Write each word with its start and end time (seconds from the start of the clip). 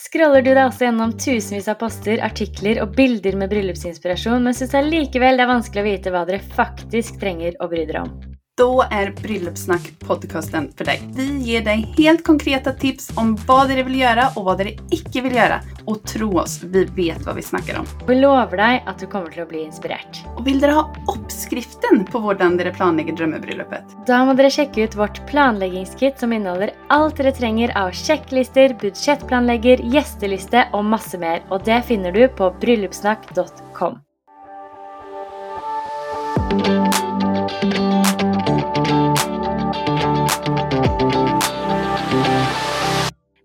Scroller 0.00 0.40
du 0.40 0.54
deg 0.54 0.62
også 0.64 0.86
gjennom 0.86 1.10
tusenvis 1.20 1.66
av 1.68 1.76
poster, 1.82 2.22
artikler 2.24 2.78
og 2.80 2.94
bilder 2.96 3.36
med 3.36 3.50
bryllupsinspirasjon, 3.52 4.40
men 4.46 4.56
syns 4.56 4.72
allikevel 4.78 5.36
det 5.36 5.44
er 5.44 5.50
vanskelig 5.50 5.82
å 5.82 5.88
vite 5.90 6.12
hva 6.14 6.22
dere 6.24 6.40
faktisk 6.56 7.20
trenger 7.20 7.58
å 7.60 7.68
bry 7.68 7.84
dere 7.84 8.06
om? 8.06 8.14
Då 8.60 8.84
är 8.90 9.10
Bröllopssnack 9.22 9.92
podcasten 9.98 10.72
för 10.76 10.84
dig. 10.84 11.02
Vi 11.14 11.38
ger 11.38 11.64
dig 11.64 11.94
helt 11.96 12.24
konkreta 12.24 12.72
tips 12.72 13.12
om 13.16 13.36
vad 13.46 13.68
det 13.68 13.82
vill 13.82 14.00
göra 14.00 14.28
och 14.36 14.44
vad 14.44 14.58
det 14.58 14.78
icke 14.90 15.20
vill 15.20 15.34
göra. 15.34 15.60
Och 15.84 16.02
tro 16.02 16.38
oss, 16.38 16.62
vi 16.62 16.84
vet 16.84 17.26
vad 17.26 17.36
vi 17.36 17.42
snackar 17.42 17.78
om. 17.78 17.86
Vi 18.08 18.14
lover 18.14 18.56
deg 18.56 18.82
at 18.86 18.98
du 19.00 19.06
kommer 19.06 19.40
å 19.40 19.46
bli 19.48 19.62
inspirert. 19.64 20.20
Och 20.36 20.46
vill 20.46 20.60
dere 20.60 20.72
ha 20.76 20.94
uppskriften 21.08 22.04
på 22.04 22.20
hvordan 22.20 22.58
dere 22.60 22.74
planlegger 22.76 23.16
drømmebrylluppet? 23.16 23.96
Da 24.06 24.20
må 24.28 24.36
dere 24.36 24.52
sjekke 24.52 24.84
ut 24.84 24.98
vårt 25.00 25.22
planleggingskit 25.30 26.20
som 26.20 26.36
inneholder 26.36 26.76
alt 26.92 27.16
dere 27.16 27.32
trenger 27.32 27.72
av 27.80 27.96
sjekklister, 27.96 28.76
budsjettplanlegger, 28.84 29.80
gjesteliste 29.96 30.68
og 30.76 30.84
masse 30.84 31.16
mer. 31.16 31.40
Og 31.48 31.64
det 31.64 31.80
finner 31.88 32.12
du 32.12 32.26
på 32.28 32.52
bryllupssnakk.com. 32.60 34.02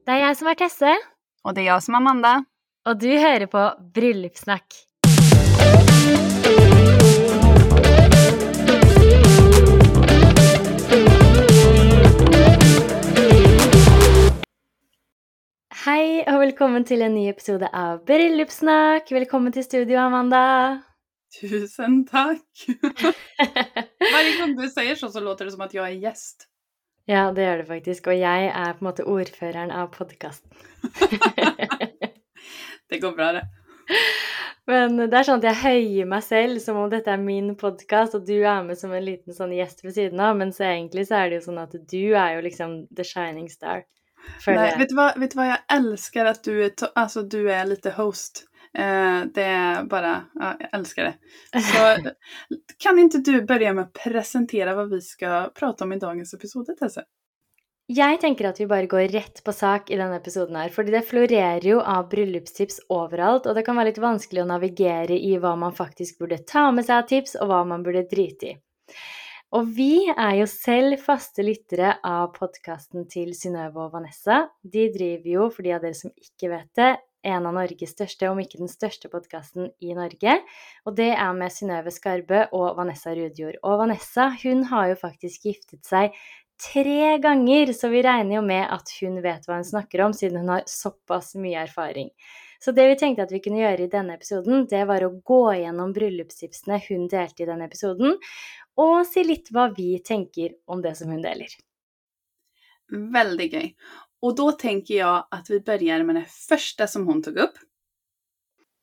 Det 0.06 0.14
er 0.14 0.20
jeg 0.22 0.36
som 0.38 0.48
er 0.48 0.54
Tesse, 0.54 0.92
Och 1.44 1.54
det 1.54 1.62
är 1.62 1.66
jag 1.66 1.84
som 1.84 1.94
är 1.96 1.98
Amanda. 1.98 2.44
og 2.86 3.02
du 3.02 3.08
hører 3.18 3.46
på 3.46 3.72
Bryllupssnakk. 3.94 4.74
Hei 15.86 16.24
og 16.28 16.40
velkommen 16.42 16.86
til 16.88 17.04
en 17.06 17.14
ny 17.18 17.26
episode 17.30 17.68
av 17.76 18.00
Bryllupssnakk. 18.08 19.12
Velkommen 19.14 19.54
til 19.54 19.66
studio, 19.66 20.00
Amanda. 20.02 20.42
Tusen 21.36 22.06
tack! 22.08 22.46
Varje 24.14 24.38
gång 24.40 24.56
du 24.56 24.70
säger 24.70 24.96
så 24.96 25.10
så 25.10 25.20
låter 25.20 25.46
det 25.46 25.52
som 25.52 25.62
att 25.62 25.74
jag 25.74 25.88
är 25.88 25.92
gäst. 25.94 26.48
Ja, 27.06 27.32
det 27.32 27.46
gjør 27.46 27.62
det 27.62 27.68
faktisk. 27.70 28.08
Og 28.10 28.18
jeg 28.18 28.48
er 28.50 28.74
på 28.74 28.84
en 28.84 28.90
måte 28.90 29.06
ordføreren 29.10 29.74
av 29.74 29.92
podkasten. 29.94 30.50
Det 32.90 33.00
går 33.02 33.16
bra 33.18 33.32
det. 33.34 33.42
Men 34.70 34.98
det 34.98 35.18
er 35.18 35.26
sånn 35.26 35.42
at 35.42 35.48
jeg 35.48 35.62
høyer 35.62 36.08
meg 36.10 36.22
selv 36.26 36.60
som 36.62 36.78
om 36.78 36.90
dette 36.90 37.10
er 37.10 37.22
min 37.22 37.52
podkast, 37.58 38.14
og 38.18 38.28
du 38.28 38.36
er 38.38 38.64
med 38.66 38.78
som 38.78 38.94
en 38.94 39.04
liten 39.06 39.34
sånn 39.34 39.54
gjest 39.54 39.82
ved 39.86 39.96
siden 39.98 40.22
av, 40.22 40.36
mens 40.38 40.62
egentlig 40.62 41.08
så 41.10 41.20
er 41.20 41.30
det 41.30 41.40
jo 41.40 41.46
sånn 41.48 41.62
at 41.62 41.74
du 41.74 42.04
er 42.14 42.36
jo 42.36 42.44
liksom 42.46 42.76
the 42.94 43.06
shining 43.06 43.50
star. 43.50 43.88
Jeg. 44.46 44.78
vet, 44.80 44.90
du 44.90 44.96
vad, 44.98 45.20
vet 45.22 45.34
du 45.34 45.38
vad 45.38 45.48
jag 45.48 45.60
älskar 45.74 46.26
att 46.26 46.44
du 46.44 46.64
är, 46.66 46.72
alltså, 46.96 47.22
du 47.22 47.52
är 47.52 47.66
lite 47.66 47.92
host. 47.92 48.46
Eh, 48.78 49.26
det 49.34 49.44
är 49.44 49.84
bara, 49.84 50.26
ja, 50.34 50.56
jag 50.60 50.70
älskar 50.80 51.04
det. 51.04 51.18
Så 51.62 52.10
kan 52.78 53.00
inte 53.00 53.18
du 53.18 53.42
börja 53.42 53.74
med 53.74 53.84
att 53.84 53.94
presentera 53.94 54.76
vad 54.76 54.90
vi 54.90 55.02
ska 55.02 55.52
prata 55.56 55.84
om 55.84 55.94
i 55.94 56.00
dagens 56.00 56.34
episode 56.34 56.76
Tesse? 56.76 57.04
Jeg 57.86 58.18
tenker 58.18 58.48
at 58.50 58.58
vi 58.58 58.66
bare 58.66 58.90
går 58.90 59.12
rett 59.14 59.44
på 59.46 59.54
sak 59.54 59.92
i 59.94 59.98
denne 60.00 60.18
episoden 60.18 60.56
her, 60.58 60.72
fordi 60.74 60.90
det 60.96 61.04
florerer 61.06 61.68
jo 61.70 61.84
av 61.86 62.08
bryllupstips 62.10 62.80
overalt, 62.90 63.46
og 63.46 63.54
det 63.54 63.62
kan 63.68 63.78
være 63.78 63.92
litt 63.92 64.00
vanskelig 64.02 64.42
å 64.42 64.48
navigere 64.50 65.14
i 65.14 65.36
hva 65.38 65.52
man 65.54 65.76
faktisk 65.78 66.18
burde 66.24 66.40
ta 66.50 66.72
med 66.74 66.88
seg 66.88 67.04
av 67.04 67.12
tips, 67.12 67.36
og 67.38 67.52
hva 67.52 67.62
man 67.70 67.86
burde 67.86 68.08
drite 68.10 68.50
i. 68.50 68.56
Og 69.54 69.70
vi 69.78 70.10
er 70.10 70.40
jo 70.40 70.48
selv 70.50 70.98
faste 71.06 71.46
lyttere 71.46 71.94
av 72.02 72.32
podkasten 72.34 73.06
til 73.08 73.36
Synnøve 73.38 73.86
og 73.86 73.94
Vanessa. 73.94 74.48
De 74.66 74.90
driver 74.90 75.30
jo, 75.38 75.46
for 75.54 75.68
de 75.68 75.76
av 75.78 75.86
dere 75.86 75.96
som 75.96 76.10
ikke 76.18 76.50
vet 76.56 76.72
det, 76.82 76.90
en 77.26 77.50
av 77.50 77.56
Norges 77.58 77.92
største, 77.96 78.30
om 78.30 78.40
ikke 78.42 78.62
den 78.62 78.72
største 78.72 79.10
podkasten 79.12 79.72
i 79.84 79.94
Norge. 79.98 80.38
Og 80.86 80.96
det 80.98 81.12
er 81.16 81.36
med 81.38 81.54
Synnøve 81.54 81.94
Skarbø 81.94 82.46
og 82.56 82.78
Vanessa 82.78 83.16
Rudjord. 83.18 83.60
Og 83.66 83.82
Vanessa 83.84 84.30
hun 84.44 84.66
har 84.72 84.92
jo 84.94 84.98
faktisk 85.02 85.50
giftet 85.50 85.84
seg 85.90 86.16
tre 86.62 87.18
ganger, 87.24 87.74
så 87.76 87.90
vi 87.92 88.04
regner 88.06 88.38
jo 88.38 88.46
med 88.46 88.64
at 88.72 88.92
hun 89.02 89.20
vet 89.24 89.48
hva 89.48 89.60
hun 89.60 89.68
snakker 89.68 90.06
om, 90.06 90.16
siden 90.16 90.44
hun 90.44 90.54
har 90.56 90.68
såpass 90.70 91.34
mye 91.40 91.66
erfaring. 91.66 92.12
Så 92.64 92.72
det 92.72 92.88
vi 92.88 92.98
tenkte 93.00 93.26
at 93.26 93.34
vi 93.34 93.42
kunne 93.44 93.62
gjøre 93.62 93.86
i 93.86 93.92
denne 93.92 94.16
episoden, 94.16 94.64
det 94.72 94.86
var 94.90 95.04
å 95.06 95.14
gå 95.28 95.44
gjennom 95.60 95.92
bryllupstipsene 95.94 96.80
hun 96.88 97.10
delte 97.12 97.44
i 97.44 97.50
denne 97.50 97.68
episoden, 97.68 98.16
og 98.80 98.98
si 99.08 99.24
litt 99.28 99.52
hva 99.54 99.68
vi 99.76 99.98
tenker 100.04 100.56
om 100.72 100.82
det 100.84 100.96
som 101.00 101.12
hun 101.12 101.22
deler. 101.24 101.52
Väldigt 102.90 103.54
gøy. 103.54 103.70
Och 104.26 104.36
då 104.36 104.52
tänker 104.52 104.94
jag 104.94 105.28
att 105.32 105.50
vi 105.50 105.60
börjar 105.60 106.04
med 106.04 106.16
det 106.16 106.26
första 106.26 106.88
som 106.88 107.08
hon 107.08 107.24
tog 107.24 107.38
upp. 107.38 107.54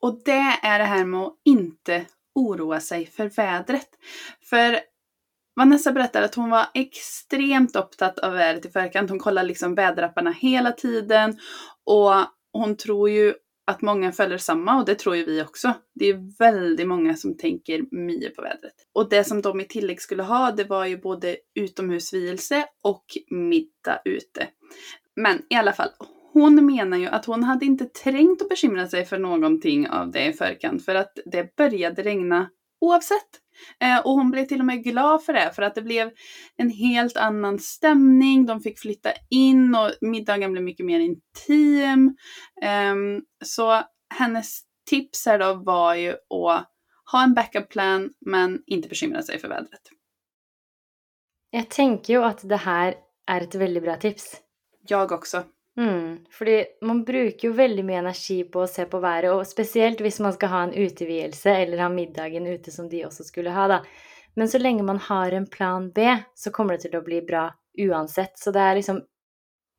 Och 0.01 0.23
det 0.25 0.59
är 0.63 0.79
det 0.79 0.85
här 0.85 1.05
med 1.05 1.21
att 1.21 1.41
inte 1.45 2.07
oroa 2.35 2.81
sig 2.81 3.07
för 3.07 3.29
vädret. 3.29 3.89
För 4.51 4.81
Vanessa 5.57 5.93
berättar 5.93 6.23
att 6.23 6.35
hon 6.35 6.51
var 6.51 6.67
extremt 6.75 7.77
upptatt 7.77 8.19
av 8.19 8.33
vädret 8.33 8.67
i 8.67 8.71
förkant. 8.71 9.11
Hon 9.11 9.19
kollar 9.19 9.43
liksom 9.43 9.75
väderapparna 9.75 10.31
hela 10.31 10.73
tiden. 10.73 11.39
Och 11.85 12.15
hon 12.53 12.77
tror 12.77 13.11
ju 13.11 13.35
att 13.67 13.83
många 13.83 14.13
följer 14.13 14.39
samma 14.39 14.79
och 14.79 14.85
det 14.85 14.95
tror 14.95 15.17
ju 15.17 15.25
vi 15.25 15.43
också. 15.43 15.75
Det 15.95 16.07
är 16.09 16.39
väldigt 16.39 16.89
många 16.89 17.17
som 17.17 17.37
tänker 17.37 17.97
mycket 17.97 18.37
på 18.37 18.43
vädret. 18.43 18.75
Och 18.93 19.09
det 19.09 19.25
som 19.25 19.43
de 19.43 19.61
i 19.61 19.65
tillägg 19.65 20.03
skulle 20.03 20.23
ha, 20.23 20.53
det 20.53 20.65
var 20.65 20.87
ju 20.87 20.97
både 20.97 21.37
utomhusvielse 21.55 22.65
och 22.83 23.05
middag 23.31 24.03
ute. 24.05 24.49
Men 25.17 25.43
i 25.51 25.55
alla 25.55 25.73
fall, 25.73 25.91
hon 26.33 26.67
menar 26.67 26.99
ju 26.99 27.07
att 27.07 27.27
hon 27.27 27.45
hade 27.45 27.65
inte 27.65 27.85
trängt 27.85 28.43
att 28.43 28.49
bekymra 28.49 28.89
sig 28.89 29.05
för 29.05 29.19
någonting 29.19 29.89
av 29.89 30.11
det 30.11 30.27
i 30.27 30.33
förkant 30.33 30.85
för 30.85 30.95
att 30.95 31.19
det 31.25 31.57
började 31.57 32.03
regna 32.03 32.49
oavsett. 32.81 33.29
Eh, 33.81 33.99
och 33.99 34.13
hon 34.13 34.31
blev 34.31 34.45
till 34.45 34.61
och 34.61 34.67
med 34.67 34.85
glad 34.85 35.25
för 35.25 35.33
det, 35.33 35.53
för 35.55 35.63
att 35.63 35.75
det 35.75 35.83
blev 35.83 36.11
en 36.57 36.71
helt 36.71 37.17
annan 37.17 37.59
stämning. 37.59 38.47
De 38.47 38.61
fick 38.61 38.79
flytta 38.79 39.11
in 39.31 39.75
och 39.75 39.91
middagen 40.01 40.53
blev 40.53 40.65
mycket 40.65 40.87
mer 40.87 41.01
intim. 41.01 42.17
Ehm, 42.63 43.23
så 43.45 43.83
hennes 44.19 44.61
tips 44.91 45.27
här 45.27 45.39
då 45.39 45.55
var 45.55 45.95
ju 45.95 46.11
att 46.11 46.69
ha 47.13 47.23
en 47.25 47.35
backup 47.35 47.69
plan, 47.69 48.11
men 48.21 48.63
inte 48.67 48.89
bekymra 48.89 49.23
sig 49.23 49.39
för 49.39 49.49
vädret. 49.49 49.83
Jag 51.51 51.69
tänker 51.69 52.13
ju 52.13 52.25
att 52.25 52.49
det 52.49 52.57
här 52.57 52.95
är 53.27 53.41
ett 53.41 53.55
väldigt 53.55 53.83
bra 53.83 53.97
tips. 53.97 54.37
Jag 54.89 55.13
också. 55.13 55.45
Mm, 55.77 56.19
fordi 56.31 56.65
man 56.81 57.05
bruker 57.05 57.49
jo 57.49 57.55
veldig 57.57 57.85
mye 57.85 58.01
energi 58.03 58.43
på 58.45 58.61
å 58.65 58.69
se 58.69 58.85
på 58.85 59.01
været, 59.01 59.31
og 59.33 59.47
spesielt 59.49 60.03
hvis 60.05 60.21
man 60.21 60.35
skal 60.37 60.53
ha 60.53 60.63
en 60.67 60.75
utevielse 60.75 61.55
eller 61.63 61.81
ha 61.81 61.89
middagen 61.89 62.47
ute 62.47 62.71
som 62.75 62.91
de 62.93 63.07
også 63.07 63.25
skulle 63.25 63.55
ha, 63.57 63.69
da. 63.69 63.79
Men 64.37 64.49
så 64.49 64.61
lenge 64.61 64.85
man 64.85 65.01
har 65.01 65.33
en 65.33 65.47
plan 65.47 65.91
B, 65.93 66.17
så 66.35 66.53
kommer 66.53 66.77
det 66.77 66.89
til 66.89 66.99
å 66.99 67.05
bli 67.05 67.23
bra 67.25 67.47
uansett. 67.79 68.37
Så 68.39 68.53
det 68.53 68.61
er 68.61 68.79
liksom 68.79 69.01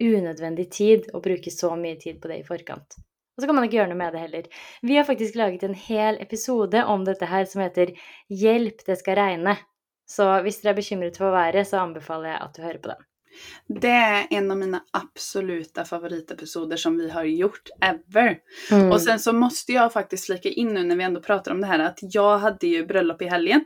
unødvendig 0.04 0.68
tid 0.74 1.10
å 1.14 1.22
bruke 1.22 1.52
så 1.54 1.76
mye 1.78 1.98
tid 2.02 2.20
på 2.22 2.30
det 2.30 2.42
i 2.42 2.48
forkant. 2.48 2.98
Og 3.34 3.42
så 3.42 3.50
kan 3.50 3.58
man 3.58 3.66
ikke 3.66 3.80
gjøre 3.80 3.94
noe 3.94 4.02
med 4.02 4.14
det 4.14 4.22
heller. 4.22 4.50
Vi 4.86 4.98
har 4.98 5.08
faktisk 5.08 5.38
laget 5.38 5.64
en 5.66 5.78
hel 5.78 6.20
episode 6.22 6.84
om 6.86 7.06
dette 7.06 7.26
her 7.26 7.46
som 7.50 7.64
heter 7.66 7.94
'Hjelp, 8.30 8.86
det 8.86 8.98
skal 9.00 9.18
regne'. 9.18 9.58
Så 10.06 10.28
hvis 10.46 10.62
dere 10.62 10.74
er 10.74 10.82
bekymret 10.82 11.18
for 11.18 11.34
været, 11.34 11.66
så 11.68 11.82
anbefaler 11.82 12.30
jeg 12.30 12.42
at 12.42 12.54
du 12.54 12.62
hører 12.62 12.82
på 12.84 12.94
den. 12.94 13.02
Det 13.68 13.88
är 13.88 14.28
en 14.30 14.52
av 14.52 14.58
mina 14.58 14.84
absoluta 14.92 15.86
favoritepisoder 15.86 16.78
som 16.78 16.98
vi 16.98 17.10
har 17.10 17.24
gjort 17.24 17.70
ever. 17.82 18.38
Mm. 18.72 18.92
Och 18.92 19.02
sen 19.02 19.20
så 19.20 19.34
måste 19.34 19.72
jag 19.72 19.94
faktiskt 19.94 20.26
flika 20.26 20.50
in 20.50 20.68
nu 20.68 20.84
när 20.84 20.96
vi 20.96 21.04
ändå 21.04 21.22
pratar 21.22 21.52
om 21.52 21.62
det 21.62 21.68
här 21.68 21.80
att 21.80 22.00
jag 22.02 22.38
hade 22.38 22.68
ju 22.68 22.86
bröllop 22.86 23.22
i 23.22 23.26
helgen. 23.26 23.66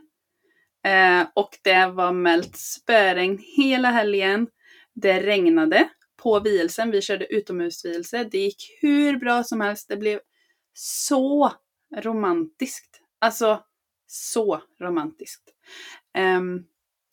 Eh, 0.86 1.26
och 1.34 1.50
det 1.62 1.86
var 1.86 2.12
mält 2.12 2.56
spöregn 2.56 3.38
hela 3.56 3.90
helgen. 3.90 4.46
Det 4.94 5.20
regnade 5.20 5.88
på 6.22 6.40
vielsen. 6.40 6.90
Vi 6.90 7.02
körde 7.02 7.34
utomhusvielse. 7.34 8.24
Det 8.24 8.38
gick 8.38 8.78
hur 8.80 9.16
bra 9.16 9.44
som 9.44 9.60
helst. 9.60 9.88
Det 9.88 9.96
blev 9.96 10.20
så 10.74 11.52
romantiskt. 11.96 13.00
Alltså 13.20 13.62
så 14.06 14.62
romantiskt. 14.80 15.42
Ehm, 16.14 16.64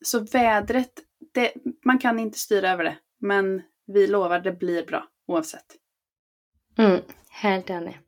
så 0.06 0.20
vädret, 0.20 0.94
det, 1.34 1.54
man 1.86 2.00
kan 2.00 2.20
inte 2.20 2.40
styra 2.40 2.72
över 2.72 2.84
det. 2.84 2.98
Men 3.20 3.62
vi 3.88 4.08
lovar, 4.08 4.40
det 4.40 4.52
blir 4.52 4.86
bra 4.86 5.08
oavsett. 5.28 5.66
Mm, 6.78 7.02
helt 7.30 7.70
enig. 7.70 8.00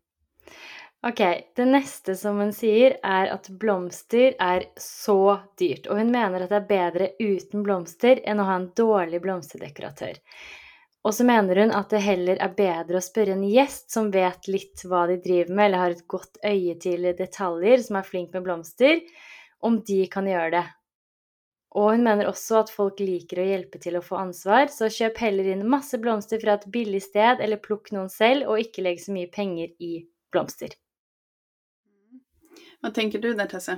Ok, 1.08 1.18
det 1.56 1.66
nästa 1.66 2.16
som 2.16 2.38
hon 2.38 2.54
säger 2.54 2.98
är 3.04 3.28
att 3.28 3.50
blomster 3.50 4.34
är 4.40 4.64
så 4.76 5.40
dyrt. 5.58 5.88
Och 5.88 5.98
hon 5.98 6.12
menar 6.12 6.42
att 6.42 6.50
det 6.50 6.56
är 6.56 6.62
bättre 6.68 7.12
utan 7.20 7.64
blomster 7.64 8.20
än 8.24 8.40
att 8.40 8.46
ha 8.46 8.56
en 8.56 8.72
dålig 8.76 9.22
blomsterdekoratör. 9.22 10.14
Och 11.02 11.16
så 11.16 11.24
menar 11.24 11.56
hon 11.56 11.72
att 11.72 11.90
det 11.90 11.98
heller 11.98 12.36
är 12.36 12.50
bättre 12.50 12.98
att 12.98 13.04
spöra 13.04 13.32
en 13.32 13.44
gäst 13.44 13.92
som 13.92 14.12
vet 14.12 14.48
lite 14.48 14.88
vad 14.88 15.10
de 15.10 15.18
driver 15.18 15.56
med, 15.56 15.66
eller 15.66 15.78
har 15.78 15.92
ett 15.92 16.08
gott 16.08 16.38
öga 16.44 16.76
till 16.76 17.02
detaljer, 17.02 17.78
som 17.78 17.96
är 17.96 18.02
flink 18.02 18.34
med 18.34 18.44
blomster, 18.44 19.00
om 19.60 19.84
de 19.86 20.08
kan 20.08 20.28
göra 20.28 20.50
det. 20.50 20.66
Og 21.78 21.92
hun 21.94 22.06
mener 22.08 22.26
også 22.30 22.64
at 22.64 22.72
folk 22.74 23.02
liker 23.04 23.44
å 23.44 23.46
hjelpe 23.46 23.78
til 23.82 24.00
å 24.00 24.04
få 24.06 24.18
ansvar, 24.18 24.72
så 24.74 24.90
kjøp 24.90 25.20
heller 25.22 25.52
inn 25.54 25.68
masse 25.70 26.00
blomster 26.02 26.42
fra 26.42 26.56
et 26.58 26.66
billig 26.74 27.04
sted, 27.06 27.44
eller 27.44 27.62
plukk 27.62 27.92
noen 27.94 28.10
selv, 28.10 28.48
og 28.50 28.64
ikke 28.64 28.86
legg 28.88 29.04
så 29.04 29.14
mye 29.14 29.30
penger 29.30 29.76
i 29.78 29.92
blomster. 30.34 30.74
Hva 32.82 32.90
tenker 32.96 33.22
du 33.22 33.30
der, 33.34 33.50
Tesse? 33.52 33.78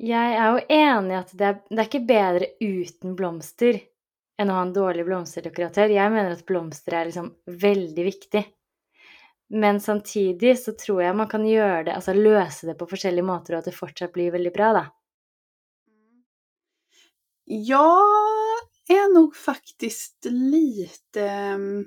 Jeg 0.00 0.36
er 0.36 0.52
jo 0.52 0.60
enig 0.72 1.12
i 1.12 1.18
at 1.18 1.32
det 1.36 1.48
er, 1.48 1.56
det 1.68 1.80
er 1.80 1.88
ikke 1.88 2.06
bedre 2.08 2.46
uten 2.60 3.16
blomster 3.16 3.80
enn 4.40 4.48
å 4.48 4.56
ha 4.56 4.62
en 4.64 4.72
dårlig 4.72 5.04
blomsterdekoratør. 5.08 5.92
Jeg 5.92 6.12
mener 6.12 6.36
at 6.36 6.46
blomster 6.48 6.96
er 6.96 7.08
liksom 7.08 7.34
veldig 7.60 8.06
viktig. 8.06 8.44
Men 9.60 9.80
samtidig 9.82 10.54
så 10.60 10.72
tror 10.78 11.02
jeg 11.04 11.16
man 11.18 11.28
kan 11.28 11.44
gjøre 11.44 11.88
det, 11.88 11.96
altså 11.96 12.14
løse 12.16 12.68
det 12.68 12.78
på 12.80 12.88
forskjellige 12.88 13.26
måter, 13.26 13.56
og 13.56 13.60
at 13.60 13.68
det 13.68 13.76
fortsatt 13.76 14.14
blir 14.14 14.32
veldig 14.32 14.52
bra, 14.54 14.72
da. 14.76 14.84
Jag 17.52 18.02
är 18.88 19.14
nog 19.14 19.36
faktiskt 19.36 20.24
lite... 20.30 21.22
Mm, 21.28 21.86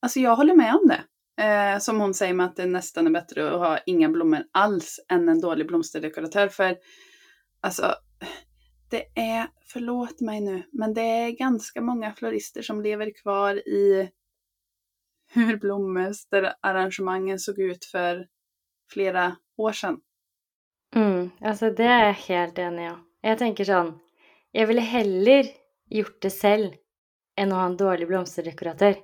alltså 0.00 0.20
jag 0.20 0.36
håller 0.36 0.54
med 0.54 0.74
om 0.74 0.88
det. 0.88 1.04
Eh, 1.44 1.78
som 1.78 2.00
hon 2.00 2.14
säger 2.14 2.34
med 2.34 2.46
att 2.46 2.56
det 2.56 2.66
nästan 2.66 3.06
är 3.06 3.10
bättre 3.10 3.50
att 3.50 3.58
ha 3.58 3.78
inga 3.86 4.08
blommor 4.08 4.44
alls 4.52 5.00
än 5.08 5.28
en 5.28 5.40
dålig 5.40 5.66
blomsterdekoratör. 5.66 6.48
För 6.48 6.76
alltså, 7.60 7.94
det 8.90 9.04
är, 9.14 9.48
förlåt 9.66 10.20
mig 10.20 10.40
nu, 10.40 10.62
men 10.72 10.94
det 10.94 11.00
är 11.00 11.30
ganska 11.30 11.80
många 11.80 12.12
florister 12.12 12.62
som 12.62 12.80
lever 12.82 13.12
kvar 13.22 13.54
i 13.54 14.10
hur 15.32 15.56
blomsterarrangemangen 15.56 17.38
såg 17.38 17.58
ut 17.58 17.84
för 17.84 18.26
flera 18.92 19.36
år 19.56 19.72
sedan. 19.72 20.00
Mm, 20.94 21.30
alltså 21.40 21.70
det 21.70 21.84
är 21.84 22.06
jag 22.06 22.14
helt 22.14 22.58
enig 22.58 22.92
om. 22.92 23.06
Jag 23.20 23.38
tänker 23.38 23.64
sån, 23.64 23.98
Jeg 24.52 24.66
ville 24.66 24.82
heller 24.82 25.50
gjort 25.90 26.20
det 26.22 26.30
selv 26.34 26.76
enn 27.38 27.52
å 27.52 27.58
ha 27.60 27.66
en 27.70 27.78
dårlig 27.78 28.08
blomsterdekoratør. 28.10 28.96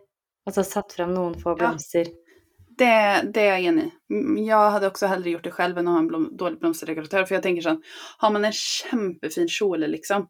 Altså 0.46 0.62
satt 0.66 0.94
fram 0.94 1.14
noen 1.14 1.34
få 1.40 1.56
blomster. 1.58 2.10
Ja. 2.10 2.22
Det, 2.78 3.31
det 3.34 3.40
är 3.40 3.48
jag 3.48 3.60
enig 3.60 3.84
i. 3.84 4.14
Mm, 4.14 4.44
Jag 4.44 4.70
hade 4.70 4.87
också 4.87 5.06
hellre 5.06 5.31
gjort 5.31 5.44
det 5.44 5.50
själv 5.50 5.78
än 5.78 5.88
att 5.88 5.93
ha 5.94 5.98
en 5.98 6.06
blom, 6.06 6.37
dålig 6.37 6.58
blomsterdekoratör. 6.58 7.25
För 7.25 7.34
jag 7.34 7.43
tänker 7.43 7.62
så 7.62 7.81
har 8.19 8.31
man 8.31 8.44
en 8.44 8.52
kämpefin 8.52 9.48
kjol 9.48 9.81
liksom 9.81 10.28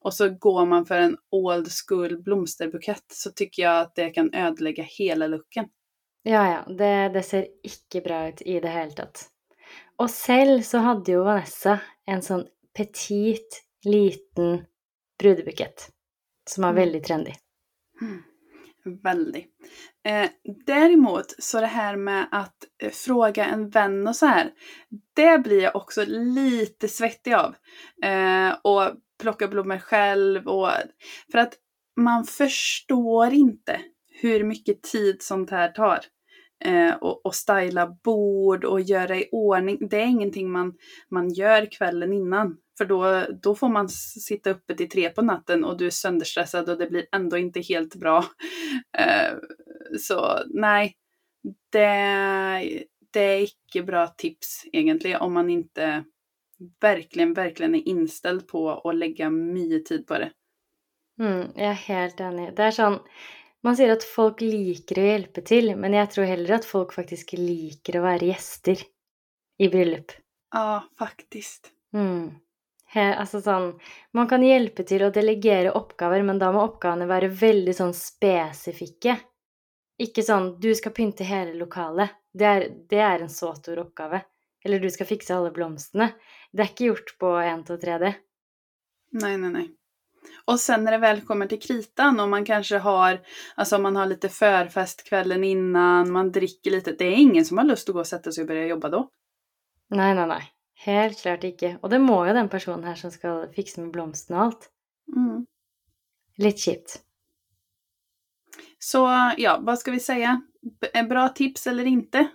och 0.00 0.14
så 0.14 0.28
går 0.28 0.66
man 0.66 0.86
för 0.86 0.98
en 0.98 1.16
old 1.30 1.68
school 1.72 2.22
blomsterbukett 2.22 3.04
så 3.12 3.30
tycker 3.30 3.62
jag 3.62 3.80
att 3.80 3.94
det 3.94 4.10
kan 4.10 4.34
ödelägga 4.34 4.82
hela 4.82 5.26
looken. 5.26 5.68
Ja, 6.22 6.50
ja. 6.50 6.74
Det, 6.74 7.08
det 7.08 7.22
ser 7.22 7.46
ikke 7.62 8.00
bra 8.00 8.28
ut 8.28 8.42
i 8.42 8.60
det 8.60 8.90
tatt. 8.96 9.24
Og 9.98 10.10
selv 10.10 10.62
så 10.62 10.78
hadde 10.84 11.12
jo 11.12 11.24
Vanessa 11.26 11.78
en 12.06 12.22
sånn 12.22 12.44
petit, 12.76 13.62
liten 13.84 14.64
brudebukett 15.18 15.90
som 16.50 16.62
var 16.62 16.72
veldig 16.72 17.04
trendy. 17.04 17.32
Mm. 18.00 18.22
Väldigt. 19.02 19.52
Eh, 20.04 20.30
däremot 20.66 21.34
så 21.38 21.60
det 21.60 21.66
här 21.66 21.96
med 21.96 22.28
att 22.30 22.56
eh, 22.82 22.90
fråga 22.90 23.44
en 23.44 23.68
vän 23.68 24.06
och 24.06 24.16
så 24.16 24.26
här. 24.26 24.50
Det 25.14 25.38
blir 25.38 25.62
jag 25.62 25.76
också 25.76 26.04
lite 26.08 26.88
svettig 26.88 27.32
av. 27.32 27.54
Eh, 28.02 28.54
och 28.62 28.90
plocka 29.20 29.48
blommor 29.48 29.78
själv 29.78 30.48
och 30.48 30.68
för 31.32 31.38
att 31.38 31.54
man 31.96 32.24
förstår 32.24 33.32
inte 33.32 33.80
hur 34.20 34.44
mycket 34.44 34.82
tid 34.82 35.22
sånt 35.22 35.50
här 35.50 35.68
tar. 35.68 36.00
Eh, 36.64 36.94
och, 36.94 37.26
och 37.26 37.34
styla 37.34 37.96
bord 38.04 38.64
och 38.64 38.80
göra 38.80 39.16
i 39.16 39.28
ordning. 39.32 39.88
Det 39.88 39.96
är 39.96 40.06
ingenting 40.06 40.50
man, 40.50 40.74
man 41.10 41.28
gör 41.28 41.66
kvällen 41.72 42.12
innan. 42.12 42.56
För 42.78 42.84
då, 42.84 43.26
då 43.42 43.54
får 43.54 43.68
man 43.68 43.88
sitta 43.88 44.50
uppe 44.50 44.74
till 44.74 44.88
tre 44.88 45.10
på 45.10 45.22
natten 45.22 45.64
och 45.64 45.78
du 45.78 45.86
är 45.86 45.90
sönderstressad 45.90 46.68
och 46.68 46.78
det 46.78 46.86
blir 46.86 47.06
ändå 47.12 47.38
inte 47.38 47.60
helt 47.60 47.94
bra. 47.94 48.24
Eh, 48.98 49.36
så 49.98 50.38
nej, 50.46 50.94
det, 51.72 51.88
det 53.12 53.20
är 53.20 53.42
icke 53.42 53.82
bra 53.82 54.06
tips 54.06 54.64
egentligen 54.72 55.20
om 55.20 55.32
man 55.32 55.50
inte 55.50 56.04
verkligen, 56.80 57.34
verkligen 57.34 57.74
är 57.74 57.88
inställd 57.88 58.48
på 58.48 58.70
att 58.70 58.96
lägga 58.96 59.30
mycket 59.30 59.86
tid 59.86 60.06
på 60.06 60.18
det. 60.18 60.30
Mm, 61.20 61.50
jeg 61.56 61.66
er 61.66 61.80
helt 61.88 62.20
enig. 62.22 62.48
Det 62.54 62.68
er 62.68 62.74
sånn 62.76 63.00
Man 63.66 63.74
sier 63.74 63.90
at 63.90 64.04
folk 64.06 64.38
liker 64.44 65.00
å 65.02 65.06
hjelpe 65.08 65.42
til, 65.42 65.72
men 65.74 65.96
jeg 65.96 66.12
tror 66.14 66.28
heller 66.30 66.60
at 66.60 66.66
folk 66.66 66.92
faktisk 66.94 67.32
liker 67.34 67.98
å 67.98 68.04
være 68.04 68.28
gjester 68.30 68.84
i 69.58 69.66
bryllup. 69.72 70.14
Ja, 70.54 70.84
faktiskt. 70.98 71.72
Mm. 71.90 72.38
He, 72.94 73.04
altså 73.14 73.40
sånn 73.44 73.72
Man 74.16 74.28
kan 74.30 74.44
hjelpe 74.44 74.84
til 74.88 75.04
å 75.04 75.12
delegere 75.12 75.74
oppgaver, 75.76 76.22
men 76.24 76.40
da 76.40 76.52
må 76.54 76.62
oppgavene 76.64 77.08
være 77.10 77.28
veldig 77.28 77.74
sånn 77.76 77.94
spesifikke. 77.96 79.18
Ikke 79.98 80.22
sånn 80.22 80.54
'du 80.60 80.74
skal 80.74 80.94
pynte 80.96 81.26
hele 81.26 81.54
lokalet'. 81.58 82.14
Det 82.32 82.46
er, 82.46 82.68
det 82.88 83.00
er 83.02 83.24
en 83.24 83.32
så 83.32 83.52
stor 83.56 83.82
oppgave. 83.82 84.22
Eller 84.64 84.80
'du 84.80 84.90
skal 84.90 85.06
fikse 85.06 85.34
alle 85.34 85.50
blomstene'. 85.50 86.12
Det 86.52 86.62
är 86.62 86.70
inte 86.70 86.84
gjort 86.84 87.18
på 87.18 87.26
en, 87.26 87.64
två, 87.64 87.76
tre 87.76 87.98
det. 87.98 88.14
Nej, 89.12 89.36
nej, 89.38 89.50
nej. 89.50 89.68
Och 90.44 90.60
sen 90.60 90.84
när 90.84 90.92
det 90.92 90.98
väl 90.98 91.20
kommer 91.20 91.46
till 91.46 91.60
kritan 91.60 92.20
och 92.20 92.28
man 92.28 92.44
kanske 92.44 92.78
har, 92.78 93.20
alltså 93.54 93.78
man 93.78 93.96
har 93.96 94.06
lite 94.06 94.28
förfest 94.28 95.08
kvällen 95.08 95.44
innan, 95.44 96.12
man 96.12 96.32
dricker 96.32 96.70
lite. 96.70 96.92
Det 96.92 97.04
är 97.04 97.16
ingen 97.16 97.44
som 97.44 97.58
har 97.58 97.64
lust 97.64 97.88
att 97.88 97.94
gå 97.94 98.00
och 98.00 98.06
sätta 98.06 98.32
sig 98.32 98.42
och 98.42 98.48
börja 98.48 98.66
jobba 98.66 98.88
då. 98.88 99.08
Nej, 99.90 100.14
nej, 100.14 100.26
nej. 100.26 100.52
Helt 100.80 101.18
klart 101.18 101.44
inte. 101.44 101.78
Och 101.82 101.90
det 101.90 101.98
må 101.98 102.26
ju 102.26 102.32
den 102.32 102.48
personen 102.48 102.84
här 102.84 102.94
som 102.94 103.10
ska 103.10 103.48
fixa 103.52 103.80
med 103.80 103.90
blomsterna 103.90 104.38
och 104.38 104.46
allt. 104.46 104.70
Mm. 105.16 105.46
Lite 106.36 106.58
chipt. 106.58 107.02
Så 108.78 109.32
ja, 109.36 109.58
vad 109.62 109.78
ska 109.78 109.90
vi 109.90 110.00
säga? 110.00 110.42
B 110.80 111.02
bra 111.02 111.28
tips 111.28 111.66
eller 111.66 111.84
inte? 111.84 112.28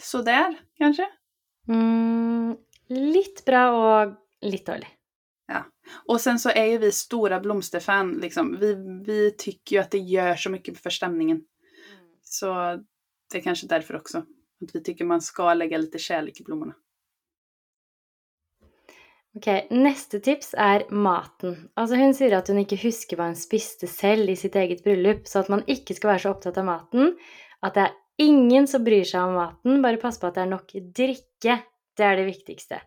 Sådär, 0.00 0.60
kanske? 0.78 1.08
Mm, 1.68 2.56
Lite 2.88 3.42
bra 3.46 3.70
och 4.02 4.14
lite 4.40 4.72
dålig. 4.72 4.88
Ja. 5.46 5.64
Och 6.06 6.20
sen 6.20 6.38
så 6.38 6.50
är 6.50 6.64
ju 6.64 6.78
vi 6.78 6.92
stora 6.92 7.40
blomsterfan. 7.40 8.12
Liksom. 8.12 8.56
Vi, 8.60 8.74
vi 9.06 9.34
tycker 9.38 9.76
ju 9.76 9.82
att 9.82 9.90
det 9.90 9.98
gör 9.98 10.36
så 10.36 10.50
mycket 10.50 10.78
för 10.78 10.90
stämningen. 10.90 11.36
Mm. 11.36 12.08
Så 12.22 12.46
det 13.32 13.38
är 13.38 13.42
kanske 13.42 13.66
därför 13.66 13.96
också. 13.96 14.18
Att 14.62 14.74
vi 14.74 14.82
tycker 14.82 15.04
man 15.04 15.20
ska 15.20 15.54
lägga 15.54 15.78
lite 15.78 15.98
kärlek 15.98 16.40
i 16.40 16.44
blommorna. 16.44 16.74
Ok, 19.38 19.46
Neste 19.70 20.18
tips 20.18 20.50
er 20.58 20.82
maten. 20.90 21.52
Altså 21.78 21.94
Hun 22.00 22.14
sier 22.16 22.34
at 22.34 22.48
hun 22.50 22.58
ikke 22.58 22.80
husker 22.82 23.18
hva 23.18 23.28
hun 23.28 23.38
spiste 23.38 23.86
selv 23.86 24.32
i 24.32 24.34
sitt 24.38 24.56
eget 24.58 24.82
bryllup, 24.82 25.28
så 25.30 25.44
at 25.44 25.50
man 25.52 25.62
ikke 25.70 25.94
skal 25.94 26.10
være 26.10 26.22
så 26.24 26.32
opptatt 26.32 26.58
av 26.58 26.66
maten. 26.66 27.12
At 27.62 27.76
det 27.76 27.84
er 27.84 28.24
ingen 28.24 28.66
som 28.66 28.82
bryr 28.82 29.06
seg 29.06 29.28
om 29.28 29.38
maten, 29.38 29.78
bare 29.84 30.00
pass 30.02 30.18
på 30.18 30.26
at 30.26 30.40
det 30.40 30.42
er 30.42 30.50
nok 30.56 30.74
drikke 30.74 31.60
det 31.98 32.06
er 32.06 32.18
det 32.18 32.26
viktigste. 32.32 32.80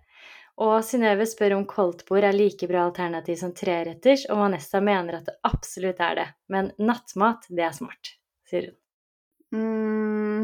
Og 0.62 0.84
Synnøve 0.84 1.24
spør 1.28 1.56
om 1.56 1.66
koldtbord 1.68 2.28
er 2.28 2.36
like 2.36 2.68
bra 2.68 2.84
alternativ 2.90 3.40
som 3.40 3.56
treretters, 3.56 4.28
og 4.28 4.44
Vanessa 4.44 4.84
mener 4.84 5.22
at 5.22 5.32
det 5.32 5.40
absolutt 5.48 6.04
er 6.04 6.20
det. 6.20 6.28
Men 6.52 6.74
nattmat, 6.84 7.48
det 7.48 7.64
er 7.68 7.76
smart, 7.76 8.14
sier 8.52 8.70
hun. 8.70 8.78
Mm, 9.52 10.44